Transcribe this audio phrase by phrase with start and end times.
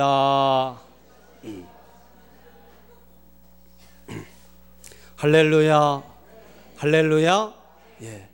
[0.00, 0.80] 아,
[5.16, 6.02] 할렐루야,
[6.76, 7.54] 할렐루야.
[8.02, 8.28] 예.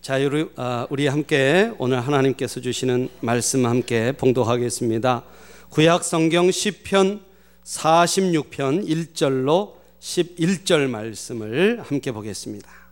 [0.00, 5.22] 자, 우리, 아, 우리 함께 오늘 하나님께서 주시는 말씀 함께 봉독하겠습니다.
[5.70, 7.20] 구약 성경 10편
[7.62, 12.83] 46편 1절로 11절 말씀을 함께 보겠습니다.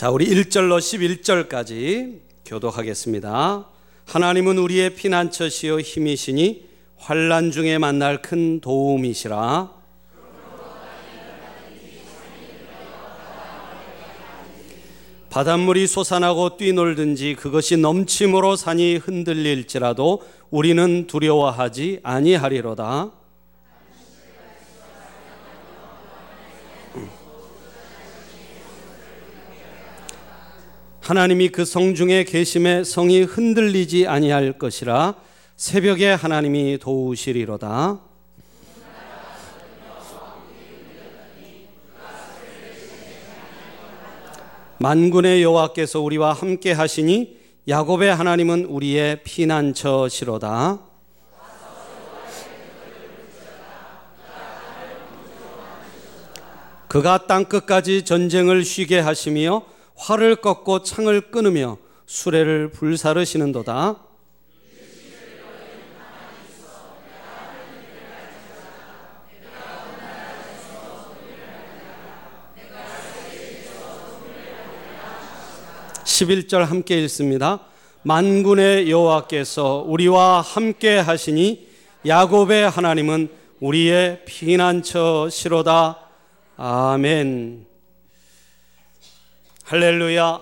[0.00, 3.68] 자, 우리 1절로 11절까지 교독하겠습니다.
[4.06, 9.70] 하나님은 우리의 피난처시요 힘이시니 환란 중에 만날 큰 도움이시라.
[15.28, 23.19] 바닷물이 솟아나고 뛰놀든지 그것이 넘침으로 산이 흔들릴지라도 우리는 두려워하지 아니하리로다.
[31.10, 35.16] 하나님이 그 성 중에 계심에 성이 흔들리지 아니할 것이라
[35.56, 38.00] 새벽에 하나님이 도우시리로다.
[44.78, 50.78] 만군의 여호와께서 우리와 함께 하시니 야곱의 하나님은 우리의 피난처시로다.
[56.86, 59.64] 그가 땅 끝까지 전쟁을 쉬게 하시며
[60.00, 63.96] 활을 꺾고 창을 끊으며 수레를 불사르시는도다.
[76.04, 77.60] 11절 함께 읽습니다.
[78.02, 81.68] 만군의 여호와께서 우리와 함께 하시니
[82.06, 83.28] 야곱의 하나님은
[83.60, 85.98] 우리의 피난처시로다.
[86.56, 87.69] 아멘.
[89.70, 90.40] 할렐루야.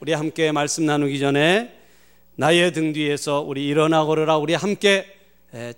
[0.00, 1.74] 우리 함께 말씀 나누기 전에
[2.34, 5.06] 나의 등 뒤에서 우리 일어나 걸으라 우리 함께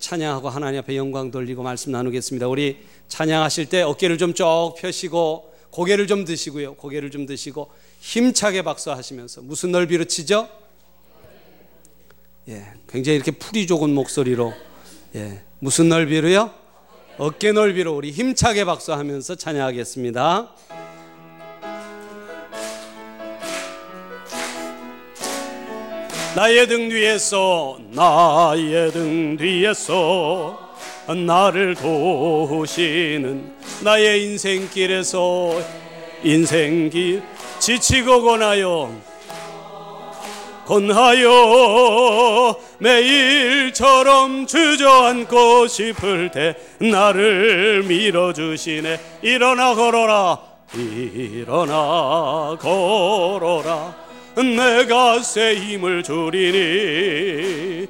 [0.00, 2.48] 찬양하고 하나님 앞에 영광 돌리고 말씀 나누겠습니다.
[2.48, 6.74] 우리 찬양하실 때 어깨를 좀 쭉 펴시고 고개를 좀 드시고요.
[6.74, 10.48] 고개를 좀 드시고 힘차게 박수하시면서 무슨 넓이로 치죠?
[12.48, 14.52] 예, 굉장히 이렇게 풀이 좋은 목소리로
[15.14, 16.52] 예, 무슨 넓이로요?
[17.18, 20.71] 어깨 넓이로 우리 힘차게 박수하면서 찬양하겠습니다.
[26.34, 30.58] 나의 등 뒤에서 나의 등 뒤에서
[31.26, 35.60] 나를 도우시는 나의 인생길에서
[36.24, 37.22] 인생길
[37.58, 38.90] 지치고 권하여
[40.64, 49.00] 권하여 매일처럼 주저앉고 싶을 때 나를 밀어주시네.
[49.20, 50.38] 일어나 걸어라.
[50.74, 54.01] 일어나 걸어라
[54.36, 57.86] 내가 새 힘을 주리니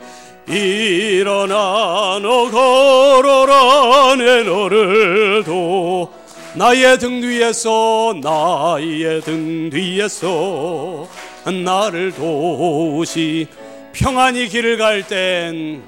[0.49, 6.13] 일어나 너 걸어라 내 너를 도
[6.55, 11.09] 나의 등 뒤에서 나의 등 뒤에서
[11.45, 13.47] 나를 도우시
[13.93, 15.83] 평안히 길을 갈 땐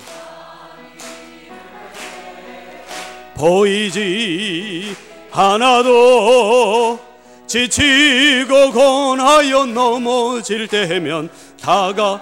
[3.35, 4.95] 보이지
[5.31, 6.99] 하나도
[7.47, 11.29] 지치고 권하여 넘어질 때면
[11.61, 12.21] 다가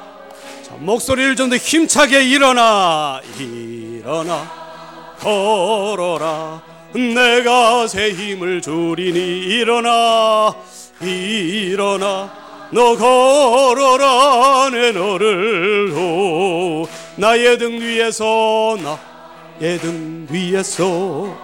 [0.79, 4.63] 목소리를 좀 더 힘차게 일어나 일어나.
[5.21, 6.63] 걸어라.
[6.93, 10.55] 내가 새 힘을 주리니 일어나
[11.01, 12.33] 일어나.
[12.71, 14.71] 너 걸어라.
[14.71, 18.77] 내 너를 도 나의 등 위에서
[19.61, 21.37] 나의 등 위에서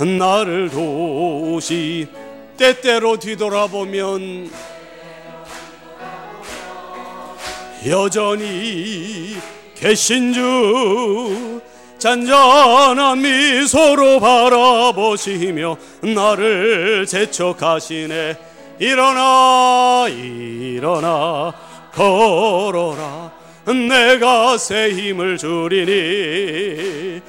[0.00, 2.08] 나를 도시
[2.56, 4.50] 때때로 뒤돌아보면
[7.86, 9.36] 여전히
[9.74, 11.60] 계신 주
[11.98, 18.36] 잔잔한 미소로 바라보시며 나를 재촉하시네.
[18.78, 21.52] 일어나 일어나
[21.92, 23.32] 걸어라.
[23.66, 27.20] 내가 새 힘을 주리니.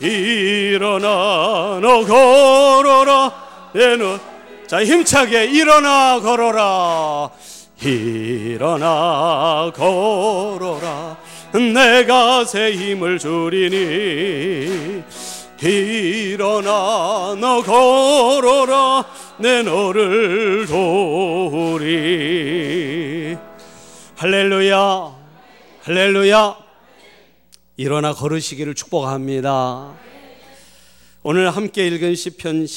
[0.00, 3.32] 일어나 너 걸어라.
[3.72, 4.29] 내너
[4.70, 7.28] 자 힘차게 일어나 걸어라.
[7.82, 11.18] 일어나 걸어라.
[11.74, 15.02] 내가 새 힘을 주리니.
[15.60, 19.04] 일어나 너 걸어라.
[19.38, 21.86] 내 너를 도우리.
[24.14, 25.16] 할렐루야.
[25.82, 26.56] 할렐루야.
[27.76, 29.94] 일어나 걸으시기를 축복합니다.
[31.24, 32.68] 오늘 함께 읽은 시편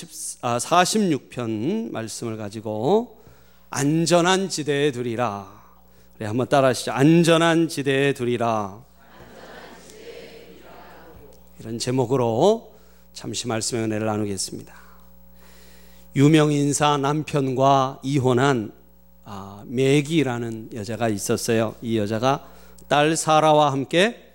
[0.44, 3.22] 46편 말씀을 가지고
[3.70, 5.64] 안전한 지대에 두리라.
[6.20, 6.92] 네, 한번 따라하시죠.
[6.92, 8.84] 안전한 지대에 두리라.
[11.60, 12.74] 이런 제목으로
[13.14, 14.74] 잠시 말씀의 은혜를 나누겠습니다.
[16.16, 18.74] 유명 인사 남편과 이혼한
[19.26, 21.76] 아, 매기라는 여자가 있었어요.
[21.82, 22.46] 이 여자가
[22.90, 24.34] 딸 사라와 함께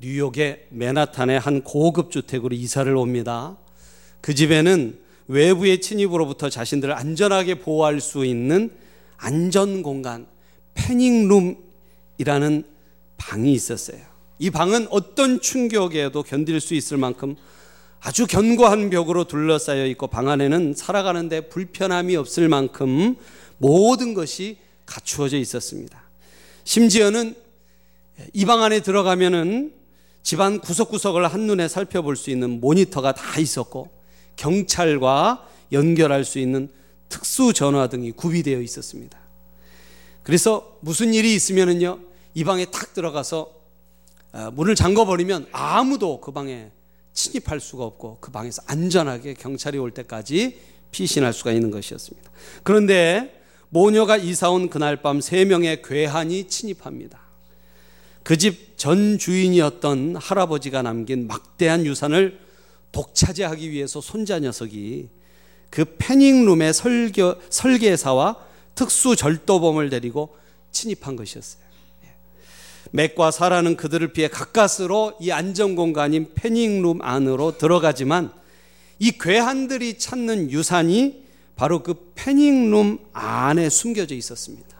[0.00, 3.56] 뉴욕의 맨하탄의 한 고급 주택으로 이사를 옵니다.
[4.20, 8.70] 그 집에는 외부의 침입으로부터 자신들을 안전하게 보호할 수 있는
[9.16, 10.26] 안전 공간,
[10.74, 12.64] 패닝룸이라는
[13.16, 13.98] 방이 있었어요.
[14.38, 17.34] 이 방은 어떤 충격에도 견딜 수 있을 만큼
[18.00, 23.16] 아주 견고한 벽으로 둘러싸여 있고 방 안에는 살아가는데 불편함이 없을 만큼
[23.58, 26.02] 모든 것이 갖추어져 있었습니다.
[26.64, 27.34] 심지어는
[28.32, 29.72] 이 방 안에 들어가면은
[30.22, 33.90] 집안 구석구석을 한눈에 살펴볼 수 있는 모니터가 다 있었고
[34.36, 36.70] 경찰과 연결할 수 있는
[37.08, 39.18] 특수 전화 등이 구비되어 있었습니다.
[40.22, 41.98] 그래서 무슨 일이 있으면은요,
[42.34, 43.50] 이 방에 탁 들어가서
[44.32, 46.70] 어, 문을 잠궈 버리면 아무도 그 방에
[47.12, 50.58] 침입할 수가 없고 그 방에서 안전하게 경찰이 올 때까지
[50.90, 52.30] 피신할 수가 있는 것이었습니다.
[52.62, 53.40] 그런데
[53.70, 57.18] 모녀가 이사 온 그날 밤 세 명의 괴한이 침입합니다.
[58.22, 62.38] 그 집 전 주인이었던 할아버지가 남긴 막대한 유산을
[62.96, 65.10] 독차지하기 위해서 손자 녀석이
[65.68, 68.36] 그 패닝룸의 설계, 설계사와
[68.74, 70.34] 특수 절도범을 데리고
[70.72, 71.62] 침입한 것이었어요.
[72.04, 72.14] 예.
[72.92, 78.32] 맥과 사라는 그들을 피해 가까스로 이 안전 공간인 패닝룸 안으로 들어가지만
[78.98, 81.22] 이 괴한들이 찾는 유산이
[81.54, 84.74] 바로 그 패닝룸 안에 숨겨져 있었습니다.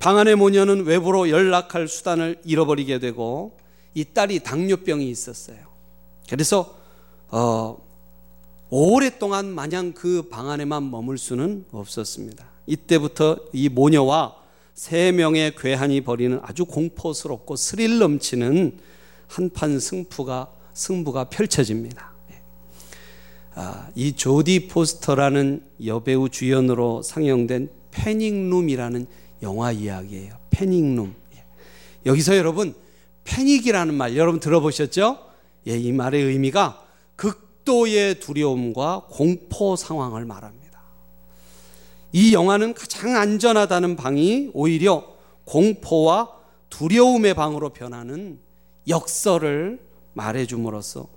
[0.00, 3.56] 방 안의 모녀는 외부로 연락할 수단을 잃어버리게 되고
[3.94, 5.67] 이 딸이 당뇨병이 있었어요.
[6.28, 6.76] 그래서
[7.30, 7.78] 어,
[8.70, 12.44] 오랫동안 마냥 그 방 안에만 머물 수는 없었습니다.
[12.66, 14.36] 이때부터 이 모녀와
[14.74, 18.78] 세 명의 괴한이 벌이는 아주 공포스럽고 스릴 넘치는
[19.26, 22.12] 한판 승부가 승부가 펼쳐집니다.
[23.54, 29.06] 아, 이 조디 포스터라는 여배우 주연으로 상영된 패닉룸이라는
[29.42, 30.36] 영화 이야기예요.
[30.50, 31.14] 패닉룸.
[32.06, 32.74] 여기서 여러분
[33.24, 35.18] 패닉이라는 말 여러분 들어보셨죠?
[35.66, 36.82] 예, 이 말의 의미가
[37.16, 40.80] 극도의 두려움과 공포 상황을 말합니다.
[42.12, 45.04] 이 영화는 가장 안전하다는 방이 오히려
[45.44, 46.32] 공포와
[46.70, 48.38] 두려움의 방으로 변하는
[48.88, 49.80] 역설을
[50.14, 51.08] 말해줌으로써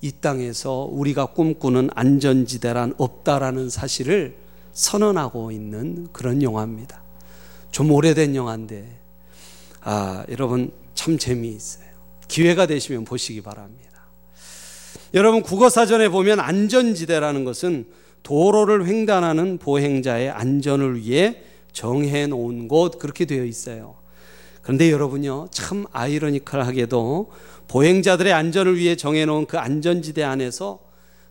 [0.00, 4.36] 이 땅에서 우리가 꿈꾸는 안전지대란 없다라는 사실을
[4.72, 7.02] 선언하고 있는 그런 영화입니다.
[7.70, 9.00] 좀 오래된 영화인데,
[9.80, 11.86] 아, 여러분 참 재미있어요.
[12.28, 13.85] 기회가 되시면 보시기 바랍니다.
[15.14, 17.86] 여러분 국어사전에 보면 안전지대라는 것은
[18.22, 21.42] 도로를 횡단하는 보행자의 안전을 위해
[21.72, 23.96] 정해 놓은 곳 그렇게 되어 있어요.
[24.62, 27.30] 그런데 여러분요, 참 아이러니컬하게도
[27.68, 30.80] 보행자들의 안전을 위해 정해 놓은 그 안전지대 안에서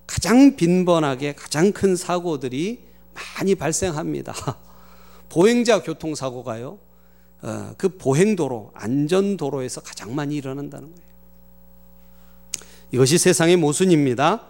[0.07, 4.33] 가장 빈번하게 가장 큰 사고들이 많이 발생합니다.
[5.27, 6.77] 보행자 교통사고가요,
[7.41, 11.14] 어, 그 보행도로, 안전도로에서 가장 많이 일어난다는 거예요.
[12.95, 14.47] 이것이 세상의 모순입니다.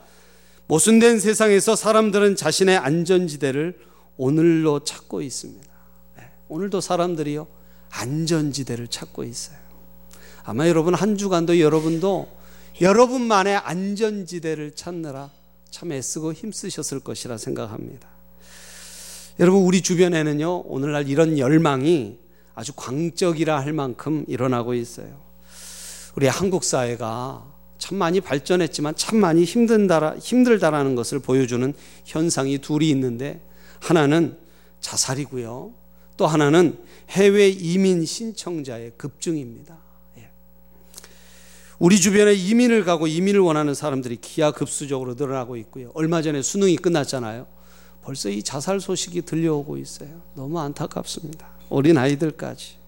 [0.68, 3.76] 모순된 세상에서 사람들은 자신의 안전지대를
[4.18, 5.74] 오늘로 찾고 있습니다.
[6.18, 7.48] 네, 오늘도 사람들이요,
[7.90, 9.58] 안전지대를 찾고 있어요.
[10.44, 12.28] 아마 여러분 한 주간도 여러분도
[12.82, 15.32] 여러분만의 안전지대를 찾느라
[15.72, 18.08] 참 애쓰고 힘쓰셨을 것이라 생각합니다.
[19.40, 22.20] 여러분, 우리 주변에는요, 오늘날 이런 열망이
[22.54, 25.20] 아주 광적이라 할 만큼 일어나고 있어요.
[26.16, 31.74] 우리 한국 사회가 참 많이 발전했지만 참 많이 힘든다, 힘들다라는 것을 보여주는
[32.06, 33.42] 현상이 둘이 있는데
[33.80, 34.38] 하나는
[34.80, 35.74] 자살이고요.
[36.18, 36.78] 또 하나는
[37.10, 39.78] 해외 이민 신청자의 급증입니다.
[40.18, 40.30] 예.
[41.80, 45.92] 우리 주변에 이민을 가고 이민을 원하는 사람들이 기하급수적으로 늘어나고 있고요.
[45.94, 47.48] 얼마 전에 수능이 끝났잖아요.
[48.02, 50.22] 벌써 이 자살 소식이 들려오고 있어요.
[50.36, 51.50] 너무 안타깝습니다.
[51.70, 52.85] 어린 아이들까지.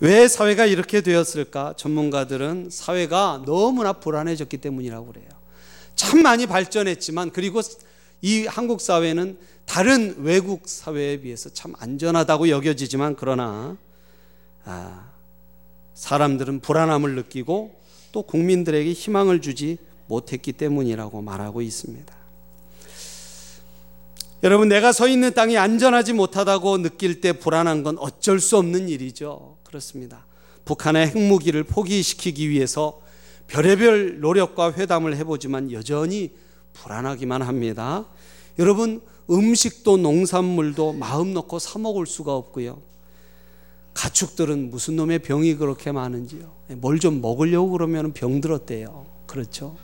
[0.00, 1.74] 왜 사회가 이렇게 되었을까?
[1.76, 5.28] 전문가들은 사회가 너무나 불안해졌기 때문이라고 그래요.
[5.94, 7.60] 참 많이 발전했지만 그리고
[8.22, 13.76] 이 한국 사회는 다른 외국 사회에 비해서 참 안전하다고 여겨지지만 그러나
[14.64, 15.10] 아,
[15.94, 17.78] 사람들은 불안함을 느끼고
[18.12, 19.76] 또 국민들에게 희망을 주지
[20.06, 22.20] 못했기 때문이라고 말하고 있습니다.
[24.42, 29.59] 여러분, 내가 서 있는 땅이 안전하지 못하다고 느낄 때 불안한 건 어쩔 수 없는 일이죠.
[29.70, 30.26] 그렇습니다.
[30.64, 33.00] 북한의 핵무기를 포기시키기 위해서
[33.46, 36.32] 별의별 노력과 회담을 해보지만 여전히
[36.72, 38.04] 불안하기만 합니다.
[38.58, 39.00] 여러분,
[39.30, 42.82] 음식도 농산물도 마음 놓고 사 먹을 수가 없고요.
[43.94, 46.50] 가축들은 무슨 놈의 병이 그렇게 많은지요.
[46.78, 49.06] 뭘 좀 먹으려고 그러면 병 들었대요.
[49.26, 49.76] 그렇죠?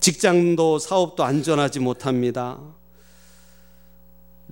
[0.00, 2.58] 직장도 사업도 안전하지 못합니다.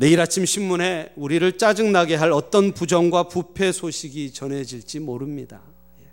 [0.02, 5.61] 내일 아침 신문에 우리를 짜증나게 할 어떤 부정과 부패 소식이 전해질지 모릅니다.
[6.00, 6.06] 예.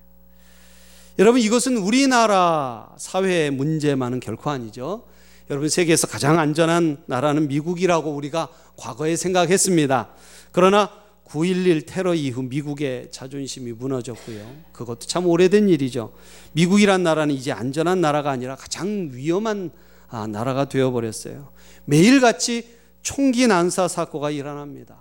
[1.18, 5.06] 여러분 이것은 우리나라 사회의 문제만은 결코 아니죠.
[5.50, 10.10] 여러분 세계에서 가장 안전한 나라는 미국이라고 우리가 과거에 생각했습니다.
[10.52, 10.92] 그러나
[11.26, 14.66] 9.11 테러 이후 미국의 자존심이 무너졌고요.
[14.72, 16.14] 그것도 참 오래된 일이죠.
[16.52, 19.72] 미국이란 나라는 이제 안전한 나라가 아니라 가장 위험한
[20.10, 21.50] 아, 나라가 되어버렸어요.
[21.86, 24.98] 매일같이 총기 난사 사고가 일어납니다.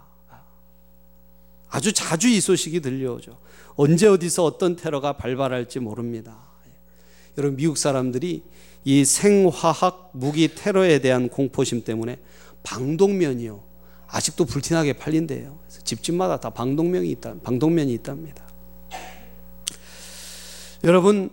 [1.68, 3.38] 아주 자주 이 소식이 들려오죠.
[3.76, 6.38] 언제 어디서 어떤 테러가 발발할지 모릅니다.
[7.36, 8.42] 여러분 미국 사람들이
[8.84, 12.18] 이 생화학 무기 테러에 대한 공포심 때문에
[12.62, 13.62] 방독면이요
[14.08, 15.58] 아직도 불티나게 팔린대요.
[15.84, 18.48] 집집마다 다 방독면이 있다, 방독면이 있답니다.
[20.84, 21.30] 여러분,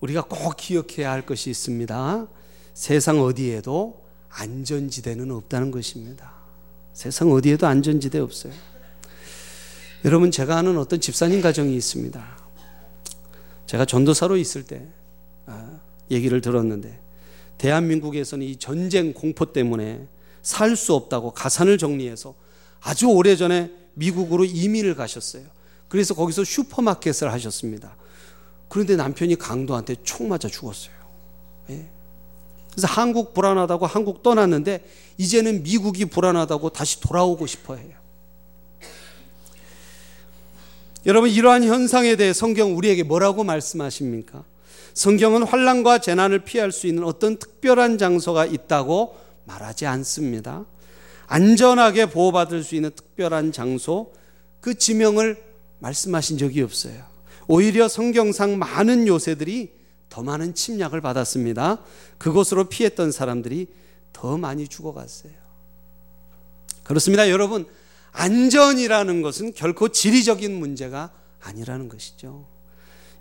[0.00, 2.26] 우리가 꼭 기억해야 할 것이 있습니다.
[2.72, 4.03] 세상 어디에도
[4.34, 6.32] 안전지대는 없다는 것입니다.
[6.92, 8.52] 세상 어디에도 안전지대 없어요.
[10.04, 12.38] 여러분, 제가 아는 어떤 집사님 가정이 있습니다.
[13.66, 14.86] 제가 전도사로 있을 때
[15.46, 15.78] 아,
[16.10, 17.00] 얘기를 들었는데,
[17.58, 20.06] 대한민국에서는 이 전쟁 공포 때문에
[20.42, 22.34] 살 수 없다고 가산을 정리해서
[22.80, 25.44] 아주 오래전에 미국으로 이민을 가셨어요.
[25.88, 27.96] 그래서 거기서 슈퍼마켓을 하셨습니다.
[28.68, 30.94] 그런데 남편이 강도한테 총 맞아 죽었어요.
[31.70, 31.88] 예.
[32.74, 34.84] 그래서 한국 불안하다고 한국 떠났는데
[35.16, 37.94] 이제는 미국이 불안하다고 다시 돌아오고 싶어 해요.
[41.06, 44.42] 여러분 이러한 현상에 대해 성경 우리에게 뭐라고 말씀하십니까?
[44.94, 50.64] 성경은 환란과 재난을 피할 수 있는 어떤 특별한 장소가 있다고 말하지 않습니다.
[51.26, 54.12] 안전하게 보호받을 수 있는 특별한 장소,
[54.60, 55.42] 그 지명을
[55.78, 57.02] 말씀하신 적이 없어요.
[57.46, 59.72] 오히려 성경상 많은 요새들이
[60.14, 61.78] 더 많은 침략을 받았습니다.
[62.18, 63.66] 그곳으로 피했던 사람들이
[64.12, 65.32] 더 많이 죽어갔어요.
[66.84, 67.28] 그렇습니다.
[67.30, 67.66] 여러분,
[68.12, 72.46] 안전이라는 것은 결코 지리적인 문제가 아니라는 것이죠.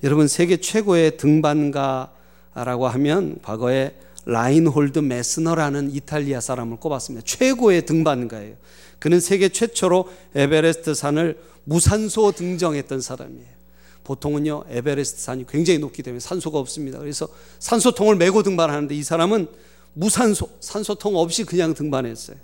[0.04, 7.26] 여러분, 세계 최고의 등반가라고 하면 과거에 라인홀드 메스너라는 이탈리아 사람을 꼽았습니다.
[7.26, 8.56] 최고의 등반가예요.
[9.00, 13.63] 그는 세계 최초로 에베레스트 산을 무산소 등정했던 사람이에요.
[14.04, 17.00] 보통은요, 에베레스트 산이 굉장히 높기 때문에 산소가 없습니다.
[17.00, 17.28] 그래서
[17.60, 19.48] 산소통을 메고 등반하는데 이 사람은
[19.94, 22.38] 무산소, 산소통 없이 그냥 등반했어요.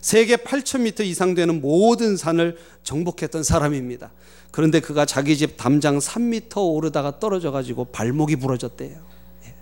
[0.00, 4.12] 세계 8,000m 이상 되는 모든 산을 정복했던 사람입니다.
[4.50, 8.98] 그런데 그가 자기 집 담장 3m 오르다가 떨어져 가지고 발목이 부러졌대요.
[9.46, 9.54] 예.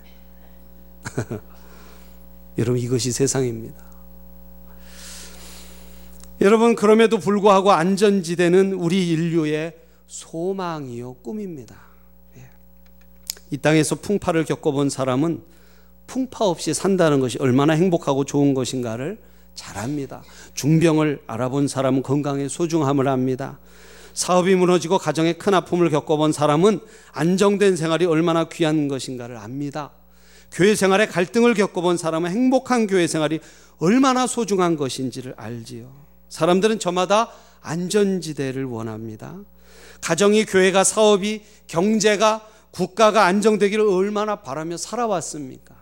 [2.57, 3.91] 여러분 이것이 세상입니다.
[6.41, 9.80] 여러분 그럼에도 불구하고 안전지대는 우리 인류의
[10.11, 11.77] 소망이요 꿈입니다.
[12.35, 12.49] 예.
[13.49, 15.41] 이 땅에서 풍파를 겪어본 사람은
[16.05, 19.21] 풍파 없이 산다는 것이 얼마나 행복하고 좋은 것인가를
[19.55, 20.21] 잘 압니다.
[20.53, 23.59] 중병을 알아본 사람은 건강의 소중함을 압니다.
[24.13, 26.81] 사업이 무너지고 가정의 큰 아픔을 겪어본 사람은
[27.13, 29.91] 안정된 생활이 얼마나 귀한 것인가를 압니다.
[30.51, 33.39] 교회 생활에 갈등을 겪어본 사람은 행복한 교회 생활이
[33.77, 35.89] 얼마나 소중한 것인지를 알지요.
[36.27, 39.37] 사람들은 저마다 안전지대를 원합니다.
[40.01, 45.75] 가정이, 교회가, 사업이, 경제가, 국가가 안정되기를 얼마나 바라며 살아왔습니까?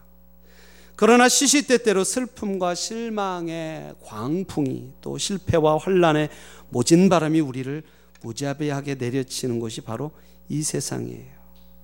[0.96, 6.30] 그러나 시시때때로 슬픔과 실망의 광풍이 또 실패와 환란의
[6.70, 7.84] 모진 바람이 우리를
[8.22, 10.12] 무자비하게 내려치는 것이 바로
[10.50, 11.32] 이 세상이에요.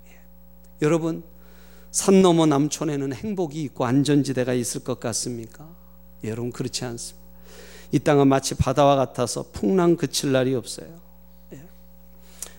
[0.08, 0.20] 예.
[0.82, 1.24] 여러분,
[1.92, 5.65] 산 너머 남촌에는 행복이 있고 안전지대가 있을 것 같습니까?
[6.25, 7.25] 여러분 그렇지 않습니다.
[7.92, 11.05] 이 땅은 마치 바다와 같아서 풍랑 그칠 날이 없어요.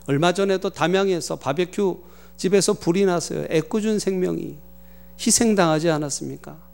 [0.09, 0.13] 예.
[0.13, 2.03] 얼마 전에도 담양에서 바베큐
[2.37, 3.47] 집에서 불이 났어요.
[3.51, 4.59] 애꿎은 생명이
[5.19, 6.67] 희생당하지 않았습니까?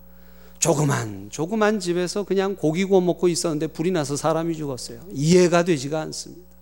[0.58, 5.00] 조그만 조그만 집에서 그냥 고기 구워 먹고 있었는데 불이 나서 사람이 죽었어요.
[5.12, 6.52] 이해가 되지가 않습니다.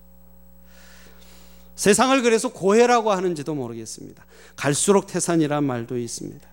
[1.77, 4.25] 세상을 그래서 고해라고 하는지도 모르겠습니다.
[4.57, 6.47] 갈수록 태산이란 말도 있습니다.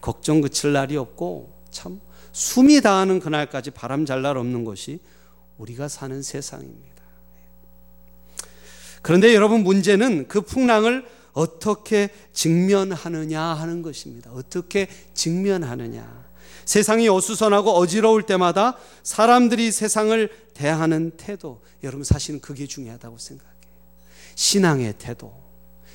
[0.00, 2.00] 걱정 그칠 날이 없고 참
[2.32, 5.00] 숨이 다하는 그날까지 바람 잘 날 없는 것이
[5.58, 6.99] 우리가 사는 세상입니다.
[9.02, 14.30] 그런데 여러분 문제는 그 풍랑을 어떻게 직면하느냐 하는 것입니다.
[14.32, 16.28] 어떻게 직면하느냐.
[16.64, 23.50] 세상이 어수선하고 어지러울 때마다 사람들이 세상을 대하는 태도, 여러분 사실은 그게 중요하다고 생각해요.
[24.34, 25.32] 신앙의 태도,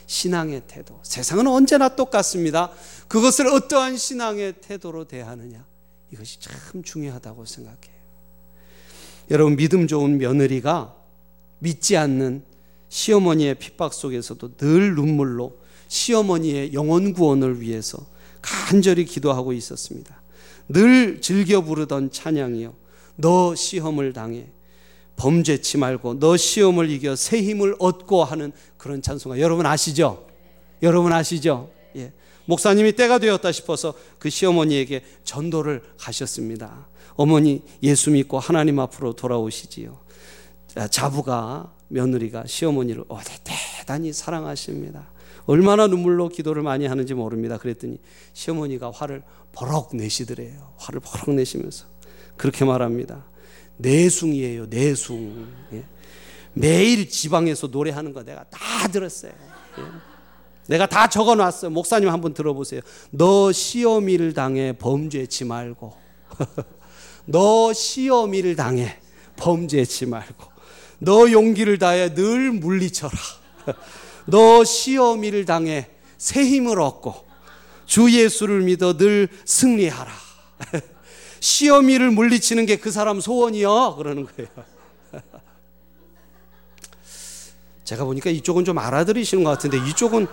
[0.08, 1.00] 신앙의 태도.
[1.04, 2.72] 세상은 언제나 똑같습니다.
[3.08, 5.66] 그것을 어떠한 신앙의 태도로 대하느냐.
[6.12, 7.96] 이것이 참 중요하다고 생각해요.
[9.32, 10.96] 여러분, 믿음 좋은 며느리가
[11.60, 12.44] 믿지 않는
[12.96, 15.58] 시어머니의 핍박 속에서도 늘 눈물로
[15.90, 17.98] 시어머니의 영혼 구원을 위해서
[18.42, 20.22] 간절히 기도하고 있었습니다.
[20.70, 22.74] 늘 즐겨 부르던 찬양이요.
[23.18, 24.48] 너 시험을 당해
[25.18, 30.26] 범죄치 말고 너 시험을 이겨 새 힘을 얻고 하는 그런 찬송가 여러분 아시죠?
[30.82, 31.72] 여러분 아시죠?
[31.98, 32.14] 예.
[32.46, 36.88] 목사님이 때가 되었다 싶어서 그 시어머니에게 전도를 가셨습니다.
[37.16, 40.00] 어머니 예수 믿고 하나님 앞으로 돌아오시지요.
[40.90, 43.06] 자부가 며느리가 시어머니를
[43.44, 45.12] 대단히 사랑하십니다.
[45.46, 47.58] 얼마나 눈물로 기도를 많이 하는지 모릅니다.
[47.58, 48.00] 그랬더니
[48.34, 50.74] 시어머니가 화를 버럭 내시더래요.
[50.78, 51.86] 화를 버럭 내시면서
[52.36, 53.26] 그렇게 말합니다.
[53.78, 55.48] 내숭이에요, 내숭.
[55.74, 55.84] 예.
[56.54, 59.34] 매일 지방에서 노래하는 거 내가 다 들었어요.
[59.78, 59.84] 예.
[60.68, 61.70] 내가 다 적어 놨어요.
[61.72, 62.82] 목사님 한번 들어보세요.
[63.12, 65.94] 너 시어미를 당해 범죄치 말고.
[67.26, 68.98] 너 시어미를 당해
[69.36, 70.55] 범죄치 말고.
[71.00, 73.14] 너 용기를 다해 늘 물리쳐라.
[74.28, 77.26] 너 시어미를 당해 새 힘을 얻고
[77.86, 80.12] 주 예수를 믿어 늘 승리하라.
[81.40, 83.96] 시어미를 물리치는 게 그 사람 소원이요.
[83.98, 84.50] 그러는 거예요.
[87.84, 90.28] 제가 보니까 이쪽은 좀 알아들으시는 것 같은데 이쪽은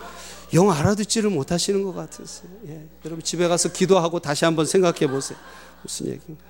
[0.55, 2.51] 영 알아듣지를 못하시는 것 같으세요.
[2.69, 2.87] 예.
[3.05, 5.39] 여러분 집에 가서 기도하고 다시 한번 생각해 보세요.
[5.83, 6.45] 무슨 얘기인가?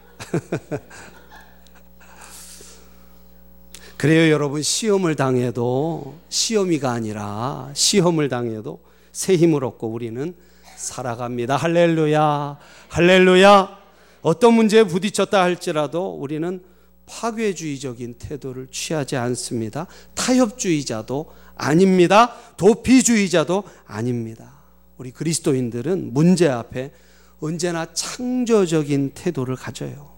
[4.02, 8.80] 그래요, 여러분 시험을 당해도 시험이가 아니라 시험을 당해도
[9.12, 10.34] 새 힘을 얻고 우리는
[10.76, 11.56] 살아갑니다.
[11.56, 13.78] 할렐루야, 할렐루야.
[14.22, 16.64] 어떤 문제에 부딪혔다 할지라도 우리는
[17.06, 19.86] 파괴주의적인 태도를 취하지 않습니다.
[20.16, 22.34] 타협주의자도 아닙니다.
[22.56, 24.64] 도피주의자도 아닙니다.
[24.96, 26.90] 우리 그리스도인들은 문제 앞에
[27.38, 30.11] 언제나 창조적인 태도를 가져요.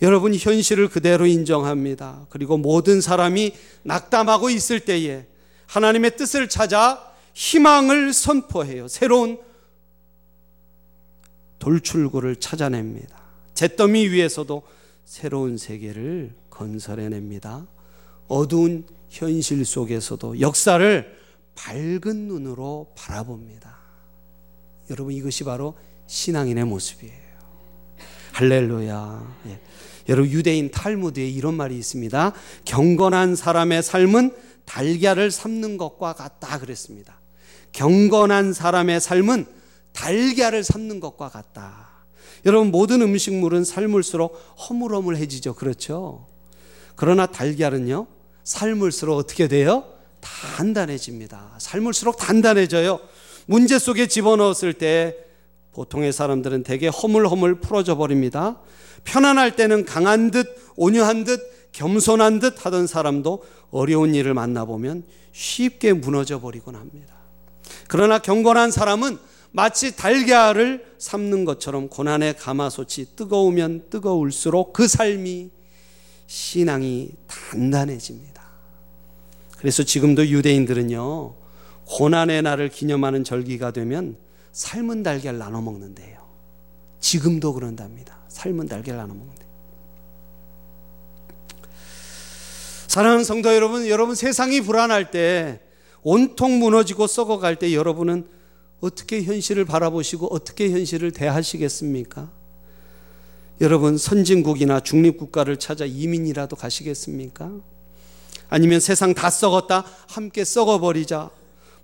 [0.00, 2.26] 여러분 현실을 그대로 인정합니다.
[2.30, 5.26] 그리고 모든 사람이 낙담하고 있을 때에
[5.66, 8.88] 하나님의 뜻을 찾아 희망을 선포해요.
[8.88, 9.38] 새로운
[11.58, 13.18] 돌출구를 찾아냅니다.
[13.54, 14.62] 잿더미 위에서도
[15.04, 17.66] 새로운 세계를 건설해냅니다.
[18.28, 21.18] 어두운 현실 속에서도 역사를
[21.54, 23.78] 밝은 눈으로 바라봅니다.
[24.90, 27.27] 여러분 이것이 바로 신앙인의 모습이에요.
[28.38, 29.36] 할렐루야.
[29.48, 29.60] 예.
[30.08, 32.32] 여러분 유대인 탈무드에 이런 말이 있습니다.
[32.64, 34.30] 경건한 사람의 삶은
[34.64, 37.20] 달걀을 삶는 것과 같다 그랬습니다.
[37.72, 39.44] 경건한 사람의 삶은
[39.92, 41.88] 달걀을 삶는 것과 같다.
[42.46, 45.54] 여러분 모든 음식물은 삶을수록 허물허물해지죠.
[45.54, 46.28] 그렇죠?
[46.94, 48.06] 그러나 달걀은요.
[48.44, 49.82] 삶을수록 어떻게 돼요?
[50.20, 51.56] 단단해집니다.
[51.58, 53.00] 삶을수록 단단해져요.
[53.46, 55.27] 문제 속에 집어넣었을 때
[55.72, 58.60] 보통의 사람들은 대개 허물허물 풀어져 버립니다.
[59.04, 66.40] 편안할 때는 강한 듯 온유한 듯 겸손한 듯 하던 사람도 어려운 일을 만나보면 쉽게 무너져
[66.40, 67.14] 버리곤 합니다.
[67.86, 69.18] 그러나 경건한 사람은
[69.50, 75.50] 마치 달걀을 삶는 것처럼 고난의 가마솥이 뜨거우면 뜨거울수록 그 삶이
[76.26, 78.42] 신앙이 단단해집니다.
[79.56, 81.34] 그래서 지금도 유대인들은요,
[81.86, 84.16] 고난의 날을 기념하는 절기가 되면
[84.52, 86.18] 삶은 달걀 나눠 먹는데요.
[87.00, 88.18] 지금도 그런답니다.
[88.28, 89.46] 삶은 달걀 나눠 먹는데.
[92.88, 95.60] 사랑하는 성도 여러분, 여러분 세상이 불안할 때
[96.02, 98.26] 온통 무너지고 썩어갈 때 여러분은
[98.80, 102.30] 어떻게 현실을 바라보시고 어떻게 현실을 대하시겠습니까?
[103.60, 107.50] 여러분 선진국이나 중립국가를 찾아 이민이라도 가시겠습니까?
[108.48, 111.30] 아니면 세상 다 썩었다 함께 썩어버리자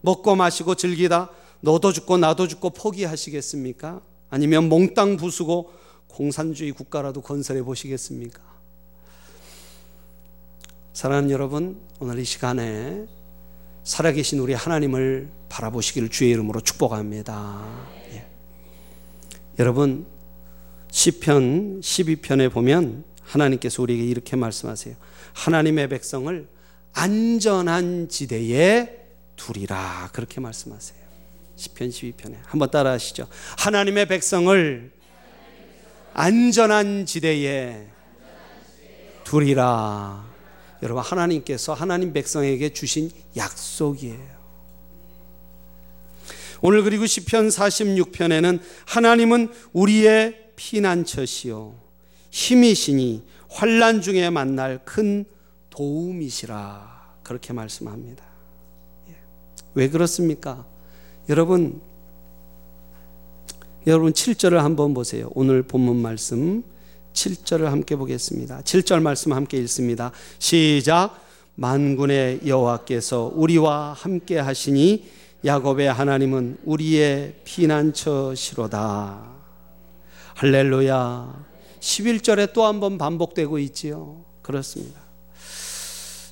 [0.00, 1.30] 먹고 마시고 즐기다
[1.64, 4.02] 너도 죽고 나도 죽고 포기하시겠습니까?
[4.28, 5.72] 아니면 몽땅 부수고
[6.08, 8.42] 공산주의 국가라도 건설해 보시겠습니까?
[10.92, 13.06] 사랑하는 여러분, 오늘 이 시간에
[13.82, 17.64] 살아계신 우리 하나님을 바라보시기를 주의 이름으로 축복합니다.
[18.12, 18.26] 예.
[19.58, 20.06] 여러분,
[20.90, 24.96] 시편 12편에 보면 하나님께서 우리에게 이렇게 말씀하세요.
[25.32, 26.46] 하나님의 백성을
[26.92, 29.00] 안전한 지대에
[29.36, 31.03] 두리라 그렇게 말씀하세요.
[31.56, 33.28] 시편 12편에 한번 따라 하시죠.
[33.58, 34.90] 하나님의 백성을
[36.12, 37.86] 안전한 지대에
[39.24, 40.24] 두리라.
[40.82, 44.34] 여러분 하나님께서 하나님 백성에게 주신 약속이에요.
[46.60, 51.78] 오늘 그리고 시편 46편에는 하나님은 우리의 피난처시요
[52.30, 55.24] 힘이시니 환난 중에 만날 큰
[55.70, 58.24] 도움이시라 그렇게 말씀합니다.
[59.08, 59.16] 예.
[59.74, 60.66] 왜 그렇습니까?
[61.28, 61.80] 여러분,
[63.86, 65.30] 여러분 7절을 한번 보세요.
[65.34, 66.62] 오늘 본문 말씀
[67.14, 68.60] 7절을 함께 보겠습니다.
[68.60, 70.12] 7절 말씀 함께 읽습니다.
[70.38, 71.22] 시작.
[71.56, 75.08] 만군의 여호와께서 우리와 함께 하시니
[75.44, 79.22] 야곱의 하나님은 우리의 피난처시로다.
[80.34, 81.46] 할렐루야.
[81.80, 84.24] 11절에 또 한 번 반복되고 있지요.
[84.42, 85.03] 그렇습니다.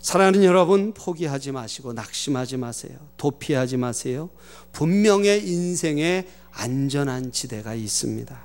[0.03, 2.99] 사랑하는 여러분, 포기하지 마시고 낙심하지 마세요.
[3.17, 4.31] 도피하지 마세요.
[4.73, 8.43] 분명의 인생에 안전한 지대가 있습니다.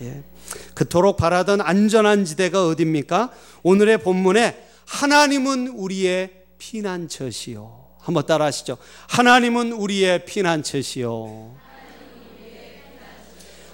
[0.00, 0.24] 예.
[0.74, 3.30] 그토록 바라던 안전한 지대가 어딥니까?
[3.62, 7.88] 오늘의 본문에 하나님은 우리의 피난처시요.
[7.98, 8.78] 한번 따라 하시죠.
[9.08, 11.56] 하나님은 우리의 피난처시요.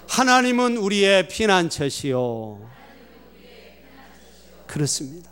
[0.09, 2.69] 하나님은 우리의 피난처시요.
[4.67, 5.31] 그렇습니다.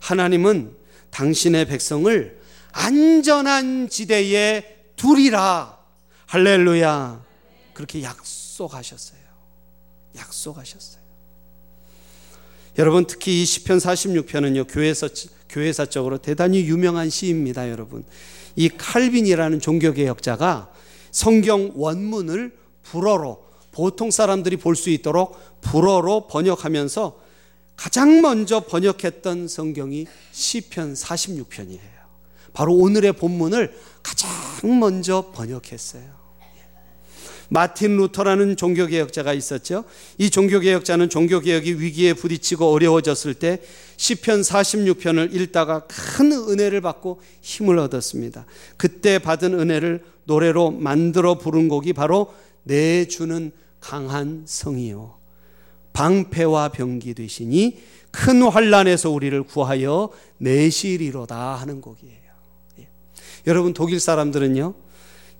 [0.00, 0.83] 하나님은
[1.14, 2.40] 당신의 백성을
[2.72, 4.64] 안전한 지대에
[4.96, 5.78] 두리라.
[6.26, 7.24] 할렐루야.
[7.72, 9.20] 그렇게 약속하셨어요.
[10.16, 11.04] 약속하셨어요.
[12.78, 14.66] 여러분 특히 이 시편 46편은요.
[14.68, 15.08] 교회사
[15.48, 18.04] 교회사적으로 대단히 유명한 시입니다, 여러분.
[18.56, 20.72] 이 칼빈이라는 종교 개혁자가
[21.12, 27.23] 성경 원문을 불어로 보통 사람들이 볼 수 있도록 불어로 번역하면서
[27.76, 31.94] 가장 먼저 번역했던 성경이 시편 46편이에요.
[32.52, 34.30] 바로 오늘의 본문을 가장
[34.78, 36.24] 먼저 번역했어요.
[37.48, 39.84] 마틴 루터라는 종교개혁자가 있었죠.
[40.18, 43.60] 이 종교개혁자는 종교개혁이 위기에 부딪히고 어려워졌을 때
[43.96, 48.46] 시편 46편을 읽다가 큰 은혜를 받고 힘을 얻었습니다.
[48.76, 55.23] 그때 받은 은혜를 노래로 만들어 부른 곡이 바로 내 주는 강한 성이요
[55.94, 62.32] 방패와 병기 되시니 큰 환란에서 우리를 구하여 내시리로다 하는 곡이에요.
[62.80, 62.88] 예.
[63.46, 64.74] 여러분 독일 사람들은요.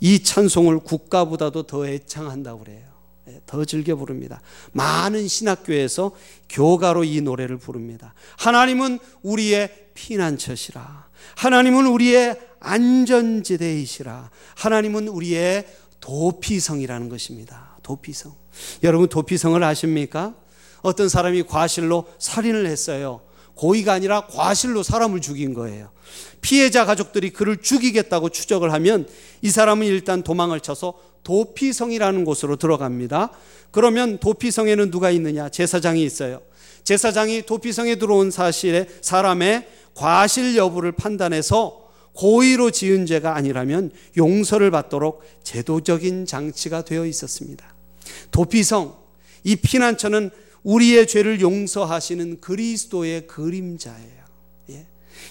[0.00, 2.82] 이 찬송을 국가보다도 더 애창한다고 그래요.
[3.28, 4.40] 예, 더 즐겨 부릅니다.
[4.72, 6.12] 많은 신학교에서
[6.48, 8.14] 교가로 이 노래를 부릅니다.
[8.38, 11.08] 하나님은 우리의 피난처시라.
[11.36, 14.30] 하나님은 우리의 안전지대이시라.
[14.56, 15.66] 하나님은 우리의
[16.00, 17.78] 도피성이라는 것입니다.
[17.82, 18.34] 도피성.
[18.82, 20.34] 여러분 도피성을 아십니까?
[20.84, 23.22] 어떤 사람이 과실로 살인을 했어요.
[23.54, 25.88] 고의가 아니라 과실로 사람을 죽인 거예요.
[26.42, 29.08] 피해자 가족들이 그를 죽이겠다고 추적을 하면
[29.40, 33.30] 이 사람은 일단 도망을 쳐서 도피성이라는 곳으로 들어갑니다.
[33.70, 35.48] 그러면 도피성에는 누가 있느냐?
[35.48, 36.42] 제사장이 있어요.
[36.84, 46.26] 제사장이 도피성에 들어온 사실에 사람의 과실 여부를 판단해서 고의로 지은 죄가 아니라면 용서를 받도록 제도적인
[46.26, 47.74] 장치가 되어 있었습니다.
[48.30, 48.94] 도피성,
[49.44, 50.30] 이 피난처는
[50.64, 54.24] 우리의 죄를 용서하시는 그리스도의 그림자예요.
[54.70, 54.86] 예.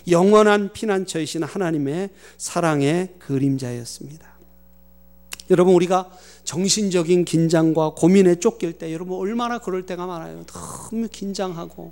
[0.09, 4.33] 영원한 피난처이신 하나님의 사랑의 그림자였습니다.
[5.49, 6.09] 여러분 우리가
[6.45, 10.45] 정신적인 긴장과 고민에 쫓길 때 여러분 얼마나 그럴 때가 많아요.
[10.45, 11.91] 너무 긴장하고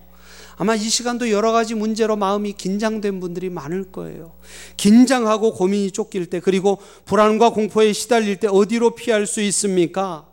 [0.57, 4.33] 아마 이 시간도 여러 가지 문제로 마음이 긴장된 분들이 많을 거예요.
[4.77, 10.30] 긴장하고 고민이 쫓길 때 그리고 불안과 공포에 시달릴 때 어디로 피할 수 있습니까?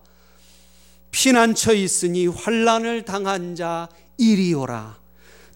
[1.11, 4.99] 피난처 있으니 환란을 당한 자 이리오라.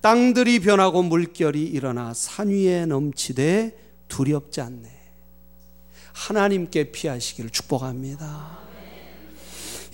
[0.00, 4.90] 땅들이 변하고 물결이 일어나 산 위에 넘치되 두렵지 않네.
[6.12, 8.58] 하나님께 피하시기를 축복합니다.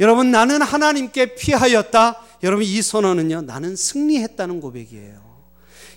[0.01, 2.23] 여러분 나는 하나님께 피하였다.
[2.42, 3.42] 여러분 이 선언은요.
[3.42, 5.29] 나는 승리했다는 고백이에요.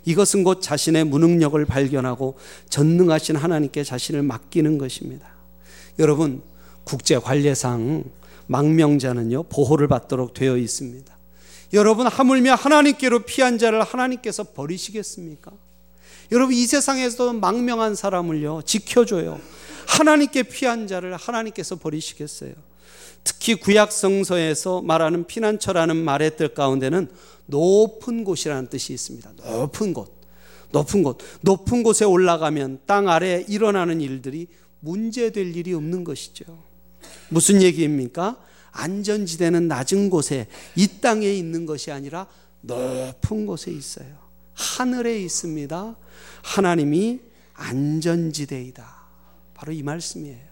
[0.06, 2.38] 이것은 곧 자신의 무능력을 발견하고
[2.69, 5.28] 전능하신 하나님께 자신을 맡기는 것입니다.
[6.00, 6.41] 여러분
[6.84, 8.04] 국제 관례상
[8.51, 11.17] 망명자는요, 보호를 받도록 되어 있습니다.
[11.73, 15.51] 여러분, 하물며 하나님께로 피한 자를 하나님께서 버리시겠습니까?
[16.33, 19.39] 여러분, 이 세상에서 망명한 사람을요, 지켜줘요.
[19.87, 22.53] 하나님께 피한 자를 하나님께서 버리시겠어요?
[23.23, 27.09] 특히 구약 성서에서 말하는 피난처라는 말의 뜻 가운데는
[27.45, 29.31] 높은 곳이라는 뜻이 있습니다.
[29.45, 30.11] 높은 곳.
[30.71, 31.19] 높은 곳.
[31.41, 34.47] 높은 곳에 올라가면 땅 아래에 일어나는 일들이
[34.79, 36.70] 문제될 일이 없는 것이죠.
[37.29, 38.37] 무슨 얘기입니까?
[38.71, 42.27] 안전지대는 낮은 곳에 이 땅에 있는 것이 아니라
[42.61, 44.07] 높은 곳에 있어요.
[44.53, 45.95] 하늘에 있습니다.
[46.43, 47.19] 하나님이
[47.53, 49.01] 안전지대이다.
[49.53, 50.51] 바로 이 말씀이에요.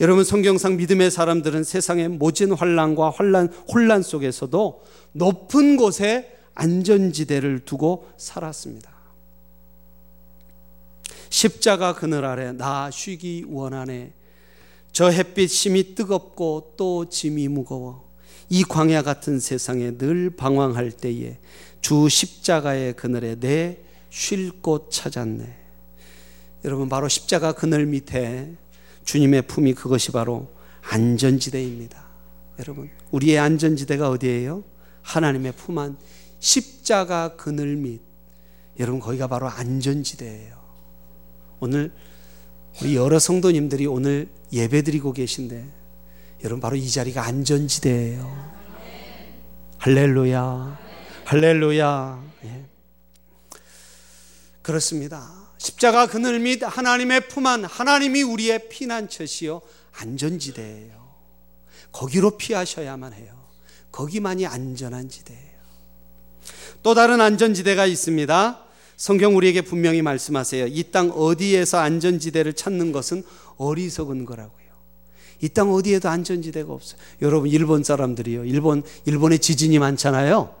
[0.00, 8.96] 여러분 성경상 믿음의 사람들은 세상의 모진 환란과 환란 혼란 속에서도 높은 곳에 안전지대를 두고 살았습니다.
[11.30, 14.12] 십자가 그늘 아래 나 쉬기 원하네
[14.98, 18.10] 저 햇빛 심이 뜨겁고 또 짐이 무거워
[18.48, 21.38] 이 광야 같은 세상에 늘 방황할 때에
[21.80, 23.78] 주 십자가의 그늘에 내
[24.10, 25.56] 쉴 곳 찾았네.
[26.64, 28.52] 여러분 바로 십자가 그늘 밑에
[29.04, 30.48] 주님의 품이 그것이 바로
[30.82, 32.04] 안전지대입니다.
[32.58, 34.64] 여러분 우리의 안전지대가 어디예요?
[35.02, 35.96] 하나님의 품 안
[36.40, 38.00] 십자가 그늘 밑.
[38.80, 40.58] 여러분 거기가 바로 안전지대예요.
[41.60, 41.92] 오늘
[42.80, 45.66] 우리 여러 성도님들이 오늘 예배드리고 계신데
[46.44, 48.58] 여러분 바로 이 자리가 안전지대예요.
[49.78, 50.78] 할렐루야.
[51.24, 52.24] 할렐루야.
[52.44, 52.64] 예.
[54.62, 55.28] 그렇습니다.
[55.58, 59.60] 십자가 그늘 및 하나님의 품 안 하나님이 우리의 피난처시요
[59.92, 61.08] 안전지대예요.
[61.90, 63.36] 거기로 피하셔야만 해요.
[63.90, 65.58] 거기만이 안전한 지대예요.
[66.84, 68.64] 또 다른 안전지대가 있습니다.
[68.98, 70.66] 성경 우리에게 분명히 말씀하세요.
[70.66, 73.22] 이 땅 어디에서 안전지대를 찾는 것은
[73.56, 74.58] 어리석은 거라고요.
[75.40, 77.00] 이 땅 어디에도 안전지대가 없어요.
[77.22, 78.44] 여러분 일본 사람들이요.
[78.44, 80.52] 일본 일본에 지진이 많잖아요.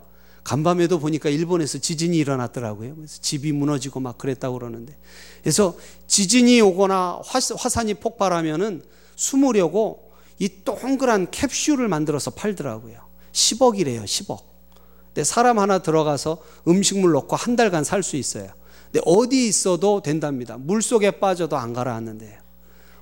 [0.44, 2.94] 간밤에도 보니까 일본에서 지진이 일어났더라고요.
[2.94, 4.96] 그래서 집이 무너지고 막 그랬다고 그러는데.
[5.42, 8.82] 그래서 지진이 오거나 화산이 폭발하면은
[9.16, 13.00] 숨으려고 이 동그란 캡슐을 만들어서 팔더라고요.
[13.32, 14.47] 10억이래요, 10억.
[15.08, 18.48] 근데 사람 하나 들어가서 음식물 넣고 한 달간 살 수 있어요.
[18.90, 20.56] 근데 어디 있어도 된답니다.
[20.56, 22.38] 물 속에 빠져도 안 가라앉는데요.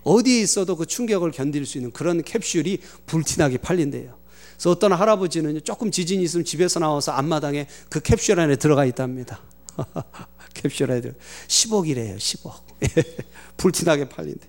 [0.02, 4.16] 어디에 있어도 그 충격을 견딜 수 있는 그런 캡슐이 불티나게 팔린대요.
[4.54, 9.40] 그래서 어떤 할아버지는 조금 지진이 있으면 집에서 나와서 앞마당에 그 캡슐 안에 들어가 있답니다.
[10.54, 11.12] 캡슐 안에
[11.48, 12.52] 10억이래요, 10억.
[13.58, 14.48] 불티나게 팔린대.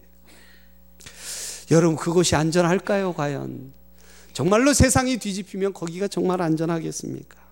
[1.72, 3.74] 여러분, 그것이 안전할까요, 과연?
[4.34, 7.47] 정말로 세상이 뒤집히면 거기가 정말 안전하겠습니까?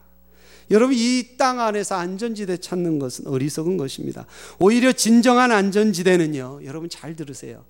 [0.72, 4.26] 여러분 이 땅 안에서 안전지대 찾는 것은 어리석은 것입니다.
[4.60, 6.62] 오히려 진정한 안전지대는요.
[6.66, 7.66] 여러분 잘 들으세요.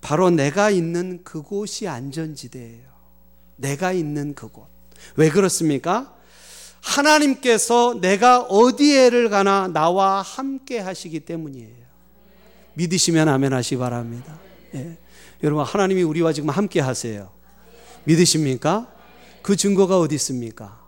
[0.00, 2.88] 바로 내가 있는 그곳이 안전지대예요.
[3.56, 4.66] 내가 있는 그곳.
[5.16, 6.14] 왜 그렇습니까?
[6.80, 11.80] 하나님께서 내가 어디에를 가나 나와 함께 하시기 때문이에요.
[12.74, 14.38] 믿으시면 아멘 하시 바랍니다.
[14.74, 14.96] 예.
[15.42, 17.30] 여러분 하나님이 우리와 지금 함께 하세요.
[18.04, 18.90] 믿으십니까?
[19.42, 20.79] 그 증거가 어디 있습니까?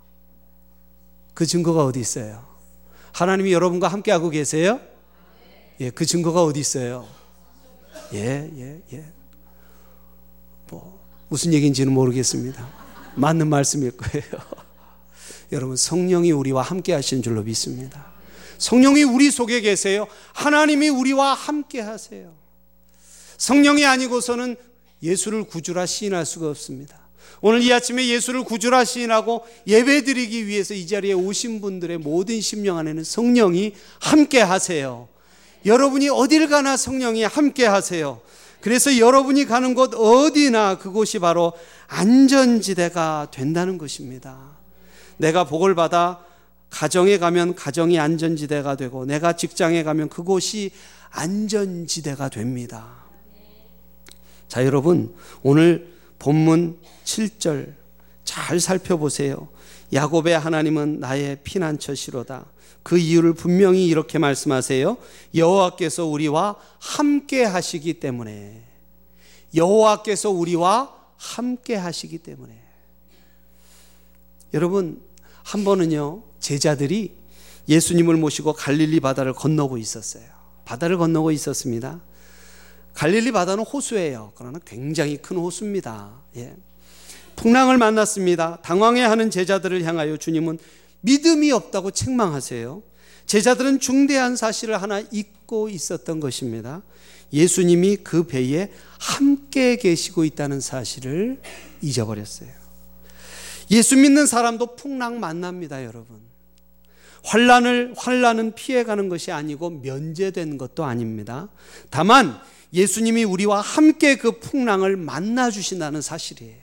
[1.35, 2.47] 그 증거가 어디 있어요?
[3.13, 4.81] 하나님이 여러분과 함께하고 계세요?
[5.81, 7.07] 예, 그 증거가 어디 있어요?
[8.15, 9.05] 예, 예, 예.
[10.69, 12.69] 뭐, 무슨 얘기인지는 모르겠습니다.
[13.15, 14.27] 맞는 말씀일 거예요.
[15.53, 18.13] 여러분, 성령이 우리와 함께 하시는 줄로 믿습니다.
[18.59, 20.07] 성령이 우리 속에 계세요.
[20.35, 22.35] 하나님이 우리와 함께 하세요.
[23.37, 24.57] 성령이 아니고서는
[25.03, 27.02] 예수를 구주라 시인할 수가 없습니다.
[27.41, 33.05] 오늘 이 아침에 예수를 구주라 시인하고 예배드리기 위해서 이 자리에 오신 분들의 모든 심령 안에는
[33.05, 35.09] 성령이 함께 하세요.
[35.67, 38.21] 여러분이 어딜 가나 성령이 함께 하세요.
[38.61, 41.53] 그래서 여러분이 가는 곳 어디나 그곳이 바로
[41.89, 44.39] 안전지대가 된다는 것입니다.
[45.17, 46.21] 내가 복을 받아
[46.71, 50.71] 가정에 가면 가정이 안전지대가 되고 내가 직장에 가면 그곳이
[51.11, 53.03] 안전지대가 됩니다.
[54.49, 57.75] 자, 여러분, 오늘 본문 7절
[58.23, 59.49] 잘 살펴보세요.
[59.93, 62.47] 야곱의 하나님은 나의 피난처시로다.
[62.85, 64.97] 그 이유를 분명히 이렇게 말씀하세요.
[65.35, 68.63] 여호와께서 우리와 함께 하시기 때문에
[69.55, 72.57] 여호와께서 우리와 함께 하시기 때문에
[74.55, 75.03] 여러분
[75.43, 77.15] 한 번은요 제자들이
[77.69, 80.25] 예수님을 모시고 갈릴리 바다를 건너고 있었어요.
[80.65, 82.01] 바다를 건너고 있었습니다.
[82.95, 84.33] 갈릴리 바다는 호수예요.
[84.37, 86.13] 그러나 굉장히 큰 호수입니다.
[86.37, 86.55] 예.
[87.37, 88.59] 풍랑을 만났습니다.
[88.63, 90.59] 당황해하는 제자들을 향하여 주님은
[91.01, 92.83] 믿음이 없다고 책망하세요.
[93.27, 96.83] 제자들은 중대한 사실을 하나 잊고 있었던 것입니다.
[97.33, 101.41] 예수님이 그 배에 함께 계시고 있다는 사실을
[101.81, 102.51] 잊어버렸어요.
[103.71, 106.21] 예수 믿는 사람도 풍랑 만납니다, 여러분.
[107.25, 111.49] 환란을 환란은 피해 가는 것이 아니고 면제된 것도 아닙니다.
[111.89, 112.39] 다만
[112.73, 116.63] 예수님이 우리와 함께 그 풍랑을 만나 주신다는 사실이에요.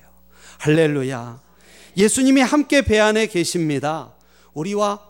[0.59, 1.41] 할렐루야.
[1.97, 4.13] 예수님이 함께 배 안에 계십니다.
[4.53, 5.07] 우리와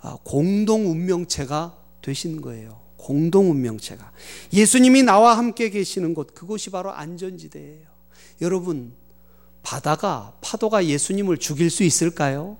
[0.00, 2.80] 아, 공동 운명체가 되시는 거예요.
[2.96, 4.12] 공동 운명체가.
[4.52, 7.86] 예수님이 나와 함께 계시는 곳, 그곳이 바로 안전지대예요.
[8.40, 8.92] 여러분,
[9.62, 12.58] 바다가, 파도가 예수님을 죽일 수 있을까요?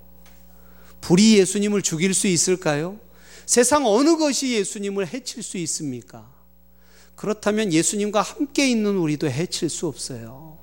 [1.00, 2.98] 불이 예수님을 죽일 수 있을까요?
[3.46, 6.37] 세상 어느 것이 예수님을 해칠 수 있습니까?
[7.18, 10.56] 그렇다면 예수님과 함께 있는 우리도 해칠 수 없어요.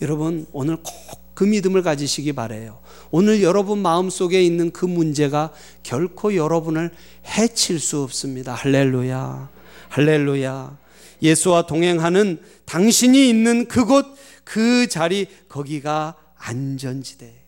[0.00, 2.78] 여러분, 오늘 꼭 그 믿음을 가지시기 바래요.
[3.10, 6.90] 오늘 여러분 마음속에 있는 그 문제가 결코 여러분을
[7.26, 8.54] 해칠 수 없습니다.
[8.54, 9.50] 할렐루야.
[9.90, 10.78] 할렐루야.
[11.22, 14.06] 예수와 동행하는 당신이 있는 그곳,
[14.44, 17.44] 그 자리, 거기가 안전지대예요.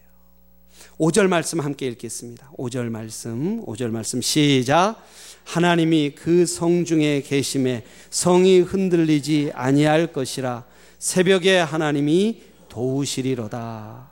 [0.99, 2.51] 5절 말씀 함께 읽겠습니다.
[2.57, 4.97] 5절 말씀, 5절 말씀 시작.
[5.47, 10.65] 하나님이 그 성 중에 계심에 성이 흔들리지 아니할 것이라
[10.99, 14.11] 새벽에 하나님이 도우시리로다.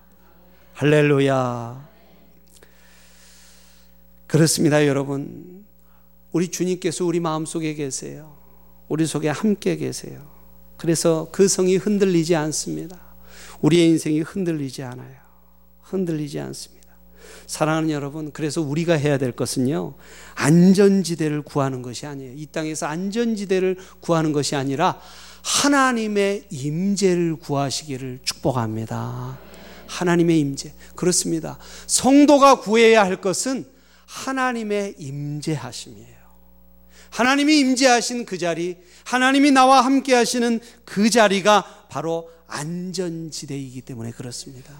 [0.74, 1.88] 할렐루야.
[4.28, 5.64] 그렇습니다, 여러분.
[6.32, 8.36] 우리 주님께서 우리 마음속에 계세요.
[8.88, 10.30] 우리 속에 함께 계세요.
[10.76, 12.98] 그래서 그 성이 흔들리지 않습니다.
[13.60, 15.16] 우리의 인생이 흔들리지 않아요.
[15.82, 16.73] 흔들리지 않습니다.
[17.54, 19.94] 사랑하는 여러분, 그래서 우리가 해야 될 것은요,
[20.34, 22.32] 안전지대를 구하는 것이 아니에요.
[22.34, 25.00] 이 땅에서 안전지대를 구하는 것이 아니라
[25.44, 29.38] 하나님의 임재를 구하시기를 축복합니다.
[29.86, 30.72] 하나님의 임재.
[30.96, 31.56] 그렇습니다.
[31.86, 33.64] 성도가 구해야 할 것은
[34.06, 36.24] 하나님의 임재하심이에요.
[37.10, 44.74] 하나님이 임재하신 그 자리, 하나님이 나와 함께 하시는 그 자리가 바로 안전지대이기 때문에 그렇습니다.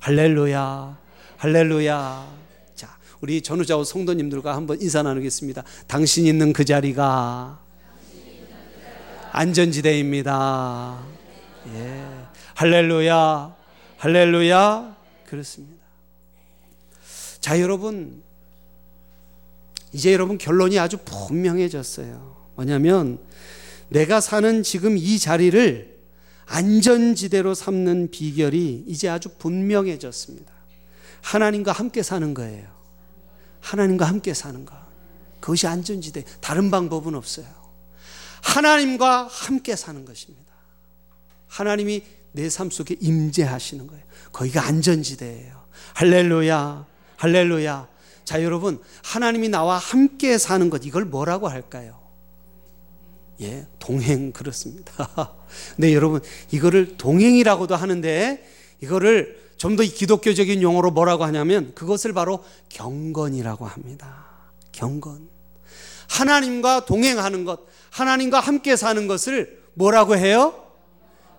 [0.00, 1.05] 할렐루야,
[1.38, 2.34] 할렐루야.
[2.74, 5.64] 자, 우리 전우자우 성도님들과 한번 인사 나누겠습니다.
[5.86, 7.60] 당신 있는 그 자리가
[9.32, 11.04] 안전지대입니다.
[11.74, 12.02] 예.
[12.54, 13.54] 할렐루야,
[13.98, 14.96] 할렐루야.
[15.26, 15.84] 그렇습니다.
[17.40, 18.22] 자, 여러분.
[19.92, 22.36] 이제 여러분 결론이 아주 분명해졌어요.
[22.54, 23.18] 뭐냐면
[23.88, 25.96] 내가 사는 지금 이 자리를
[26.46, 30.55] 안전지대로 삼는 비결이 이제 아주 분명해졌습니다.
[31.26, 32.68] 하나님과 함께 사는 거예요.
[33.60, 34.76] 하나님과 함께 사는 것.
[35.40, 36.22] 그것이 안전지대.
[36.40, 37.46] 다른 방법은 없어요.
[38.42, 40.52] 하나님과 함께 사는 것입니다.
[41.48, 44.04] 하나님이 내 삶 속에 임재하시는 거예요.
[44.30, 45.64] 거기가 안전지대예요.
[45.94, 46.86] 할렐루야.
[47.16, 47.88] 할렐루야.
[48.24, 51.98] 자, 여러분, 하나님이 나와 함께 사는 것, 이걸 뭐라고 할까요?
[53.40, 55.34] 예, 동행, 그렇습니다.
[55.76, 56.20] 네, 여러분,
[56.52, 58.46] 이거를 동행이라고도 하는데,
[58.80, 64.26] 이거를 좀 더 기독교적인 용어로 뭐라고 하냐면, 그것을 바로 경건이라고 합니다.
[64.72, 65.28] 경건.
[66.08, 70.66] 하나님과 동행하는 것, 하나님과 함께 사는 것을 뭐라고 해요?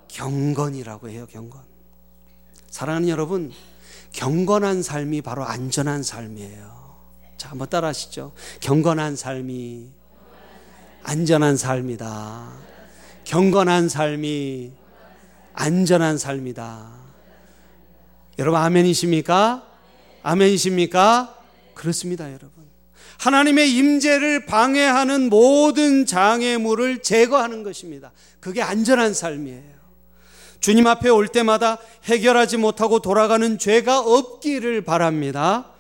[0.08, 1.62] 경건이라고 해요, 경건.
[2.70, 3.52] 사랑하는 여러분,
[4.14, 6.96] 경건한 삶이 바로 안전한 삶이에요.
[7.38, 8.34] 자, 한번 따라 하시죠.
[8.62, 9.92] 경건한 삶이
[11.04, 12.52] 안전한 삶이다.
[13.24, 14.72] 경건한 삶이
[15.54, 16.97] 안전한 삶이다.
[18.40, 19.64] 여러분, 아멘이십니까?
[20.24, 21.38] 아멘이십니까?
[21.74, 22.52] 그렇습니다, 여러분.
[23.20, 28.12] 하나님의 임재를 방해하는 모든 장애물을 제거하는 것입니다.
[28.40, 29.78] 그게 안전한 삶이에요.
[30.60, 35.72] 주님 앞에 올 때마다 해결하지 못하고 돌아가는 죄가 없기를 바랍니다.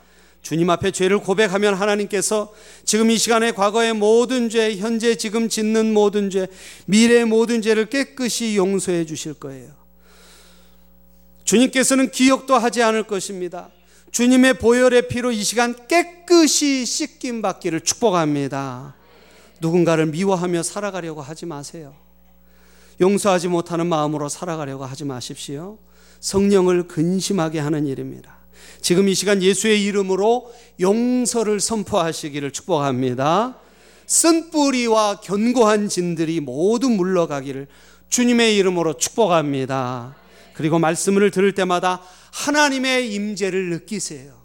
[0.41, 2.53] 주님 앞에 죄를 고백하면 하나님께서
[2.85, 6.47] 지금 이 시간에 과거의 모든 죄, 현재 지금 짓는 모든 죄,
[6.85, 9.76] 미래의 모든 죄를 깨끗이 용서해 주실 거예요.
[11.47, 13.69] 주님께서는 기억도 하지 않을 것입니다.
[14.11, 18.95] 주님의 보혈의 피로 이 시간 깨끗이 씻김 받기를 축복합니다.
[19.61, 21.95] 누군가를 미워하며 살아가려고 하지 마세요.
[22.99, 25.77] 용서하지 못하는 마음으로 살아가려고 하지 마십시오.
[26.19, 28.39] 성령을 근심하게 하는 일입니다.
[28.81, 33.57] 지금 이 시간 예수의 이름으로 용서를 선포하시기를 축복합니다.
[34.05, 37.67] 쓴 뿌리와 견고한 진들이 모두 물러가기를
[38.09, 40.26] 주님의 이름으로 축복합니다.
[40.57, 44.35] 그리고 말씀을 들을 때마다 하나님의 임재를 느끼세요.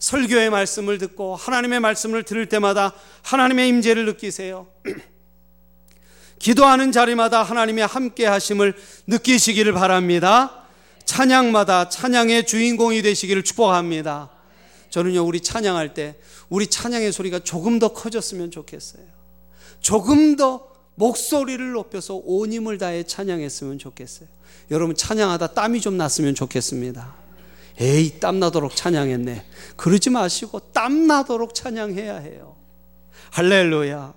[0.00, 4.66] 설교의 말씀을 듣고 하나님의 말씀을 들을 때마다 하나님의 임재를 느끼세요.
[6.40, 8.74] 기도하는 자리마다 하나님의 함께 하심을
[9.06, 10.64] 느끼시기를 바랍니다.
[11.04, 14.30] 찬양마다 찬양의 주인공이 되시기를 축복합니다.
[14.90, 16.16] 저는요, 우리 찬양할 때
[16.48, 19.04] 우리 찬양의 소리가 조금 더 커졌으면 좋겠어요.
[19.80, 24.37] 조금 더 목소리를 높여서 온 힘을 다해 찬양했으면 좋겠어요.
[24.70, 27.14] 여러분 찬양하다 땀이 좀 났으면 좋겠습니다.
[27.80, 29.44] 에이, 땀 나도록 찬양했네.
[29.76, 32.56] 그러지 마시고 땀 나도록 찬양해야 해요.
[33.30, 34.14] 할렐루야.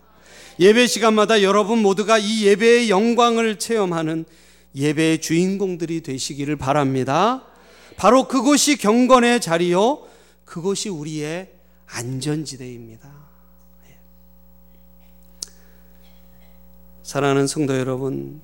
[0.60, 4.26] 예배 시간마다 여러분 모두가 이 예배의 영광을 체험하는
[4.76, 7.46] 예배의 주인공들이 되시기를 바랍니다.
[7.98, 10.04] 바로 그곳이 경건의 자리요.
[10.46, 11.52] 그곳이 우리의
[11.88, 13.10] 안전지대입니다.
[13.90, 13.98] 예.
[17.04, 18.42] 사랑하는 성도 여러분,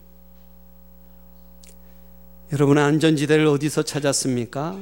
[2.52, 4.80] 여러분의 안전지대를 어디서 찾았습니까?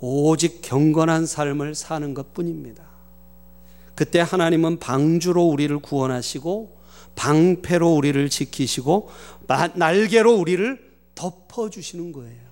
[0.00, 2.84] 오직 경건한 삶을 사는 것 뿐입니다.
[3.94, 6.80] 그때 하나님은 방주로 우리를 구원하시고
[7.14, 9.10] 방패로 우리를 지키시고
[9.74, 12.50] 날개로 우리를 덮어주시는 거예요.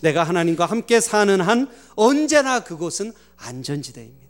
[0.00, 4.26] 내가 하나님과 함께 사는 한 언제나 그곳은 안전지대입니다.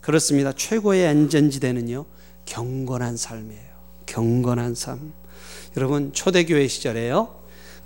[0.00, 0.52] 그렇습니다.
[0.52, 2.06] 최고의 안전지대는요,
[2.44, 3.72] 경건한 삶이에요.
[4.06, 5.12] 경건한 삶.
[5.76, 7.34] 여러분, 초대교회 시절에요.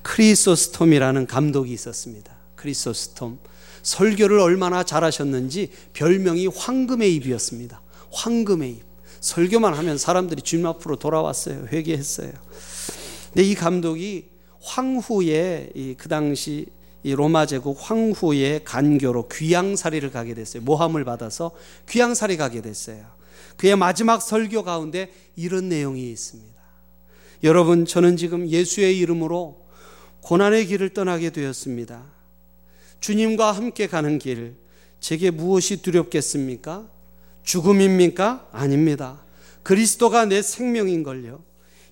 [0.03, 2.37] 크리소스톰이라는 감독이 있었습니다.
[2.57, 3.39] 크리소스톰.
[3.83, 7.81] 설교를 얼마나 잘하셨는지 별명이 황금의 입이었습니다.
[8.11, 8.85] 황금의 입.
[9.21, 11.69] 설교만 하면 사람들이 주님 앞으로 돌아왔어요.
[11.73, 12.33] 회개했어요.
[13.33, 14.31] 근데 이 감독이
[14.61, 16.67] 황후의 그 당시
[17.05, 20.63] 이 로마 제국 황후의 간교로 귀양살이를 가게 됐어요.
[20.63, 21.53] 모함을 받아서
[21.89, 23.05] 귀양살이 가게 됐어요.
[23.57, 26.56] 그의 마지막 설교 가운데 이런 내용이 있습니다.
[27.43, 29.67] 여러분, 저는 지금 예수의 이름으로
[30.23, 32.05] 고난의 길을 떠나게 되었습니다.
[33.01, 34.57] 주님과 함께 가는 길,
[35.01, 36.89] 제게 무엇이 두렵겠습니까?
[37.43, 38.49] 죽음입니까?
[38.53, 39.23] 아닙니다.
[39.63, 41.45] 그리스도가 내 생명인걸요.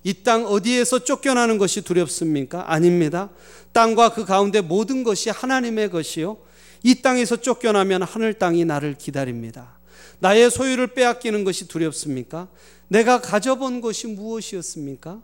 [0.03, 2.71] 이 땅 어디에서 쫓겨나는 것이 두렵습니까?
[2.71, 3.29] 아닙니다.
[3.71, 6.37] 땅과 그 가운데 모든 것이 하나님의 것이요.
[6.83, 9.79] 이 땅에서 쫓겨나면 하늘 땅이 나를 기다립니다.
[10.19, 12.47] 나의 소유를 빼앗기는 것이 두렵습니까?
[12.87, 15.21] 내가 가져본 것이 무엇이었습니까?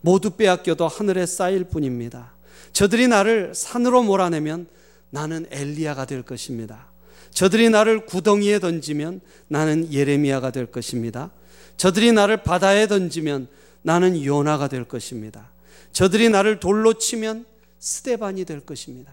[0.00, 2.32] 모두 빼앗겨도 하늘에 쌓일 뿐입니다.
[2.72, 4.66] 저들이 나를 산으로 몰아내면
[5.10, 6.86] 나는 엘리야가 될 것입니다.
[7.30, 11.30] 저들이 나를 구덩이에 던지면 나는 예레미야가 될 것입니다.
[11.76, 13.48] 저들이 나를 바다에 던지면
[13.82, 15.50] 나는 요나가 될 것입니다.
[15.92, 17.46] 저들이 나를 돌로 치면
[17.78, 19.12] 스데반이 될 것입니다.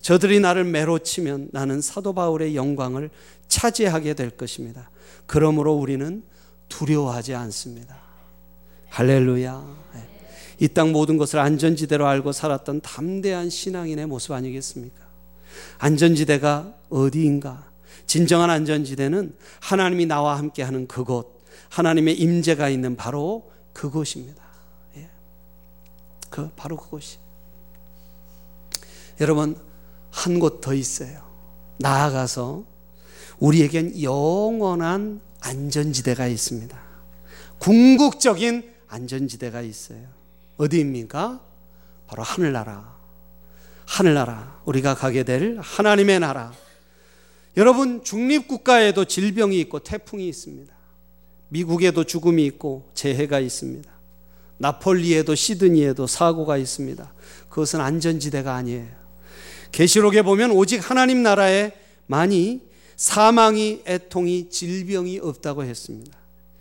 [0.00, 3.10] 저들이 나를 매로 치면 나는 사도 바울의 영광을
[3.48, 4.90] 차지하게 될 것입니다.
[5.26, 6.22] 그러므로 우리는
[6.68, 8.05] 두려워하지 않습니다.
[8.96, 9.76] 할렐루야.
[9.92, 10.08] 네.
[10.58, 15.04] 이땅 모든 것을 안전지대로 알고 살았던 담대한 신앙인의 모습 아니겠습니까?
[15.76, 17.70] 안전지대가 어디인가?
[18.06, 24.42] 진정한 안전지대는 하나님이 나와 함께 하는 그곳, 하나님의 임재가 있는 바로 그곳입니다.
[24.96, 25.10] 예.
[26.30, 27.18] 그 바로 그곳이.
[29.20, 29.58] 여러분
[30.10, 31.20] 한 곳 더 있어요.
[31.80, 32.64] 나아가서
[33.40, 36.80] 우리에겐 영원한 안전지대가 있습니다.
[37.58, 40.06] 궁극적인 안전지대가 있어요.
[40.56, 41.40] 어디입니까?
[42.06, 42.96] 바로 하늘나라.
[43.86, 44.60] 하늘나라.
[44.64, 46.52] 우리가 가게 될 하나님의 나라.
[47.56, 50.74] 여러분, 중립국가에도 질병이 있고 태풍이 있습니다.
[51.48, 53.90] 미국에도 죽음이 있고 재해가 있습니다.
[54.58, 57.12] 나폴리에도 시드니에도 사고가 있습니다.
[57.48, 58.88] 그것은 안전지대가 아니에요.
[59.72, 61.72] 계시록에 보면 오직 하나님 나라에
[62.06, 62.62] 많이
[62.96, 66.16] 사망이 애통이 질병이 없다고 했습니다.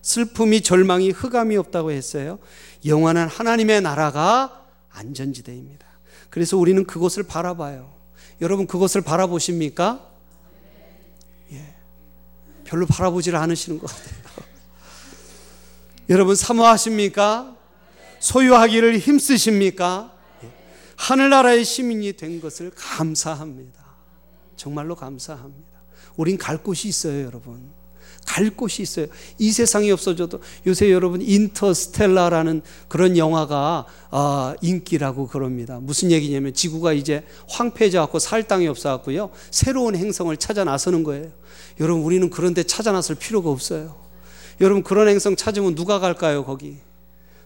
[0.06, 2.38] 슬픔이 절망이 흑암이 없다고 했어요.
[2.86, 5.88] 영원한 하나님의 나라가 안전지대입니다.
[6.30, 7.92] 그래서 우리는 그곳을 바라봐요.
[8.40, 10.08] 여러분 그곳을 바라보십니까?
[11.54, 11.76] 예.
[12.66, 14.16] 별로 바라보질 않으시는 것 같아요.
[16.10, 17.58] 여러분 사모하십니까?
[18.20, 20.14] 소유하기를 힘쓰십니까?
[20.44, 20.52] 예.
[20.98, 23.84] 하늘나라의 시민이 된 것을 감사합니다.
[24.56, 25.80] 정말로 감사합니다.
[26.16, 27.85] 우린 갈 곳이 있어요, 여러분.
[28.26, 29.08] 갈 곳이 있어요.
[29.38, 35.80] 이 세상이 없어져도 요새 여러분 인터스텔라라는 그런 영화가 아, 인기라고 그럽니다.
[35.80, 39.30] 무슨 얘기냐면 지구가 이제 황폐해져 갖고 살 땅이 없어 갖고요.
[39.52, 41.32] 새로운 행성을 찾아 나서는 거예요.
[41.80, 43.96] 여러분 우리는 그런데 찾아 나설 필요가 없어요.
[44.62, 46.78] 여러분 그런 행성 찾으면 누가 갈까요, 거기?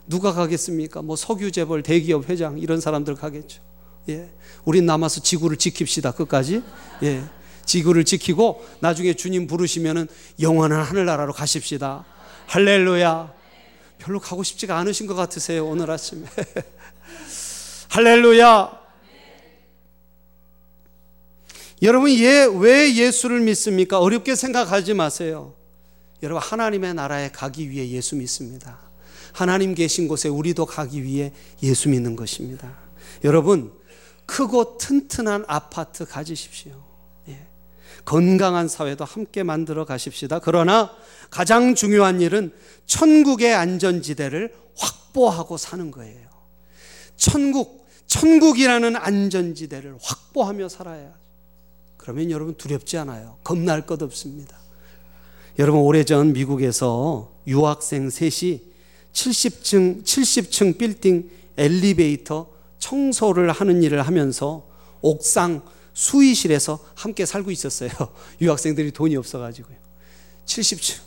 [0.08, 1.02] 누가 가겠습니까?
[1.02, 3.62] 뭐 석유 재벌 대기업 회장 이런 사람들 가겠죠.
[4.10, 4.30] 예.
[4.66, 6.16] 우린 남아서 지구를 지킵시다.
[6.16, 6.64] 끝까지.
[7.04, 7.24] 예.
[7.70, 10.08] 지구를 지키고 나중에 주님 부르시면은
[10.40, 12.04] 영원한 하늘나라로 가십시다.
[12.48, 13.32] 할렐루야.
[14.00, 16.26] 별로 가고 싶지가 않으신 것 같으세요, 오늘 아침에.
[17.90, 18.80] 할렐루야.
[21.84, 24.00] 여러분, 예, 왜 예수를 믿습니까?
[24.00, 25.54] 어렵게 생각하지 마세요.
[26.24, 28.80] 여러분, 하나님의 나라에 가기 위해 예수 믿습니다.
[29.32, 32.78] 하나님 계신 곳에 우리도 가기 위해 예수 믿는 것입니다.
[33.24, 33.72] 여러분,
[34.26, 36.89] 크고 튼튼한 아파트 가지십시오.
[38.10, 40.40] 건강한 사회도 함께 만들어 가십시다.
[40.40, 40.92] 그러나
[41.30, 42.52] 가장 중요한 일은
[42.88, 46.28] 천국의 안전지대를 확보하고 사는 거예요.
[47.18, 51.14] 천국, 천국이라는 안전지대를 확보하며 살아야.
[51.98, 53.38] 그러면 여러분 두렵지 않아요.
[53.44, 54.58] 겁날 것 없습니다.
[55.60, 58.62] 여러분 오래전 미국에서 유학생 셋이
[59.14, 62.50] 70층, 70층 빌딩 엘리베이터
[62.80, 64.68] 청소를 하는 일을 하면서
[65.02, 65.62] 옥상
[66.00, 67.90] 수의실에서 함께 살고 있었어요.
[68.40, 69.76] 유학생들이 돈이 없어가지고요.
[70.46, 70.98] 70층.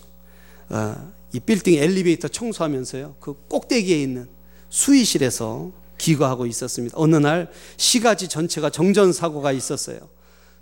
[0.68, 3.16] 어, 이 빌딩 엘리베이터 청소하면서요.
[3.18, 4.28] 그 꼭대기에 있는
[4.68, 6.94] 수의실에서 기거하고 있었습니다.
[6.98, 9.98] 어느 날 시가지 전체가 정전사고가 있었어요.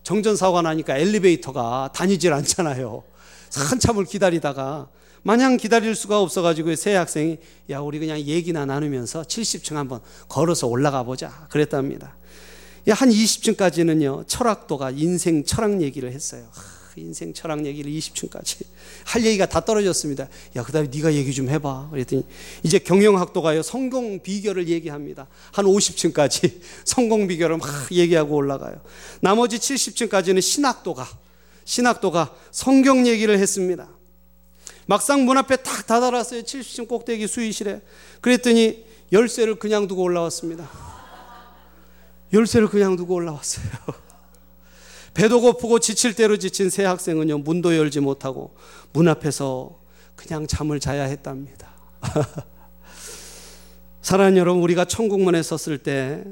[0.05, 3.03] 정전사고가 나니까 엘리베이터가 다니질 않잖아요.
[3.53, 4.89] 한참을 기다리다가
[5.23, 7.39] 마냥 기다릴 수가 없어가지고 새 학생이
[7.71, 12.17] 야 우리 그냥 얘기나 나누면서 70층 한번 걸어서 올라가 보자 그랬답니다.
[12.89, 16.49] 한 20층까지는요, 철학도가 인생 철학 얘기를 했어요.
[16.97, 18.65] 인생 철학 얘기를 20층까지
[19.05, 20.29] 할 얘기가 다 떨어졌습니다.
[20.57, 21.89] 야, 그 다음에 네가 얘기 좀 해봐.
[21.91, 22.25] 그랬더니
[22.63, 25.27] 이제 경영학도가요 성공 비결을 얘기합니다.
[25.53, 28.81] 한 50층까지 성공 비결을 막 얘기하고 올라가요.
[29.21, 31.07] 나머지 70층까지는 신학도가
[31.65, 33.89] 신학도가 성경 얘기를 했습니다.
[34.87, 36.43] 막상 문 앞에 탁 다다랐어요.
[36.43, 37.81] 70층 꼭대기 수의실에.
[38.21, 40.90] 그랬더니 열쇠를 그냥 두고 올라왔습니다.
[42.33, 43.67] 열쇠를 그냥 두고 올라왔어요.
[45.15, 48.55] 배도 고프고 지칠 대로 지친 새 학생은요, 문도 열지 못하고
[48.93, 49.81] 문 앞에서
[50.15, 51.71] 그냥 잠을 자야 했답니다.
[54.03, 56.25] 사랑하는 여러분, 우리가 천국문에 섰을 때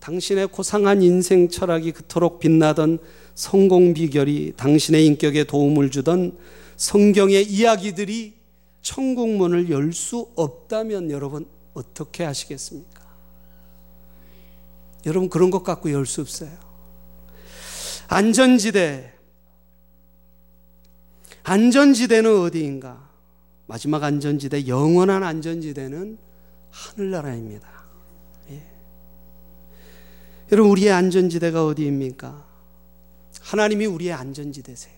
[0.00, 2.98] 당신의 고상한 인생 철학이 그토록 빛나던
[3.34, 6.36] 성공 비결이 당신의 인격에 도움을 주던
[6.76, 8.34] 성경의 이야기들이
[8.82, 12.91] 천국문을 열 수 없다면 여러분 어떻게 하시겠습니까?
[15.06, 16.50] 여러분 그런 것 갖고 열 수 없어요.
[18.08, 19.12] 안전지대.
[21.44, 23.10] 안전지대는 어디인가?
[23.66, 26.18] 마지막 안전지대, 영원한 안전지대는
[26.70, 27.68] 하늘나라입니다.
[28.50, 28.62] 예.
[30.52, 32.46] 여러분, 우리의 안전지대가 어디입니까?
[33.40, 34.94] 하나님이 우리의 안전지대세요.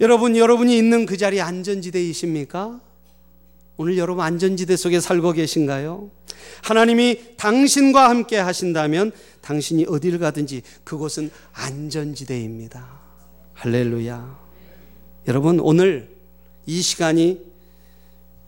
[0.00, 2.80] 여러분, 여러분이 있는 그 자리 안전지대이십니까?
[3.76, 6.10] 오늘 여러분 안전지대 속에 살고 계신가요?
[6.62, 13.00] 하나님이 당신과 함께 하신다면 당신이 어디를 가든지 그곳은 안전지대입니다.
[13.54, 14.38] 할렐루야.
[15.28, 16.08] 여러분, 오늘
[16.66, 17.40] 이 시간이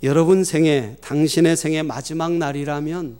[0.02, 3.18] 여러분 생애, 당신의 생애 마지막 날이라면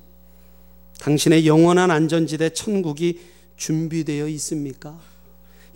[1.00, 3.20] 당신의 영원한 안전지대 천국이
[3.56, 4.98] 준비되어 있습니까?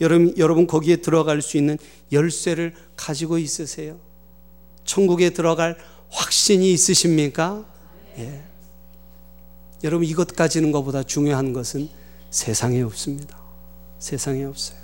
[0.00, 1.78] 여러분, 여러분 거기에 들어갈 수 있는
[2.12, 3.98] 열쇠를 가지고 있으세요?
[4.84, 5.76] 천국에 들어갈
[6.10, 7.66] 확신이 있으십니까?
[8.18, 8.47] 예.
[9.84, 11.88] 여러분 이것 가지는 것보다 중요한 것은
[12.30, 13.38] 세상에 없습니다.
[13.98, 14.78] 세상에 없어요.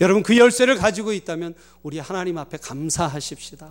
[0.00, 3.70] 여러분 그 열쇠를 가지고 있다면 우리 하나님 앞에 감사하십시다.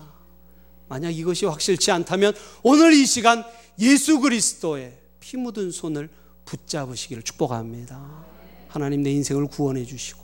[0.88, 3.44] 만약 이것이 확실치 않다면 오늘 이 시간
[3.80, 6.10] 예수 그리스도의 피 묻은 손을
[6.46, 8.26] 붙잡으시기를 축복합니다.
[8.68, 10.22] 하나님 내 인생을 구원해 주시고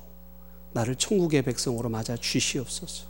[0.73, 3.05] 나를 천국의 백성으로 맞아 주시옵소서.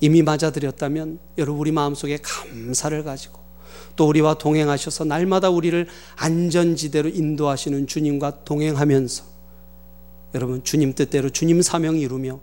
[0.00, 3.45] 이미 맞아들였다면 여러분 우리 마음속에 감사를 가지고
[3.96, 9.24] 또 우리와 동행하셔서 날마다 우리를 안전지대로 인도하시는 주님과 동행하면서
[10.34, 12.40] 여러분 주님 뜻대로 주님 사명 이루며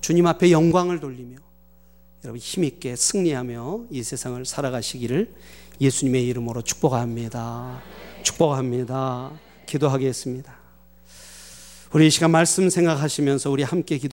[0.00, 1.36] 주님 앞에 영광을 돌리며
[2.24, 5.32] 여러분 힘있게 승리하며 이 세상을 살아가시기를
[5.80, 7.82] 예수님의 이름으로 축복합니다.
[8.22, 9.30] 축복합니다.
[9.66, 10.60] 기도하겠습니다.
[11.92, 14.08] 우리 이 시간 말씀 생각하시면서 우리 함께 기도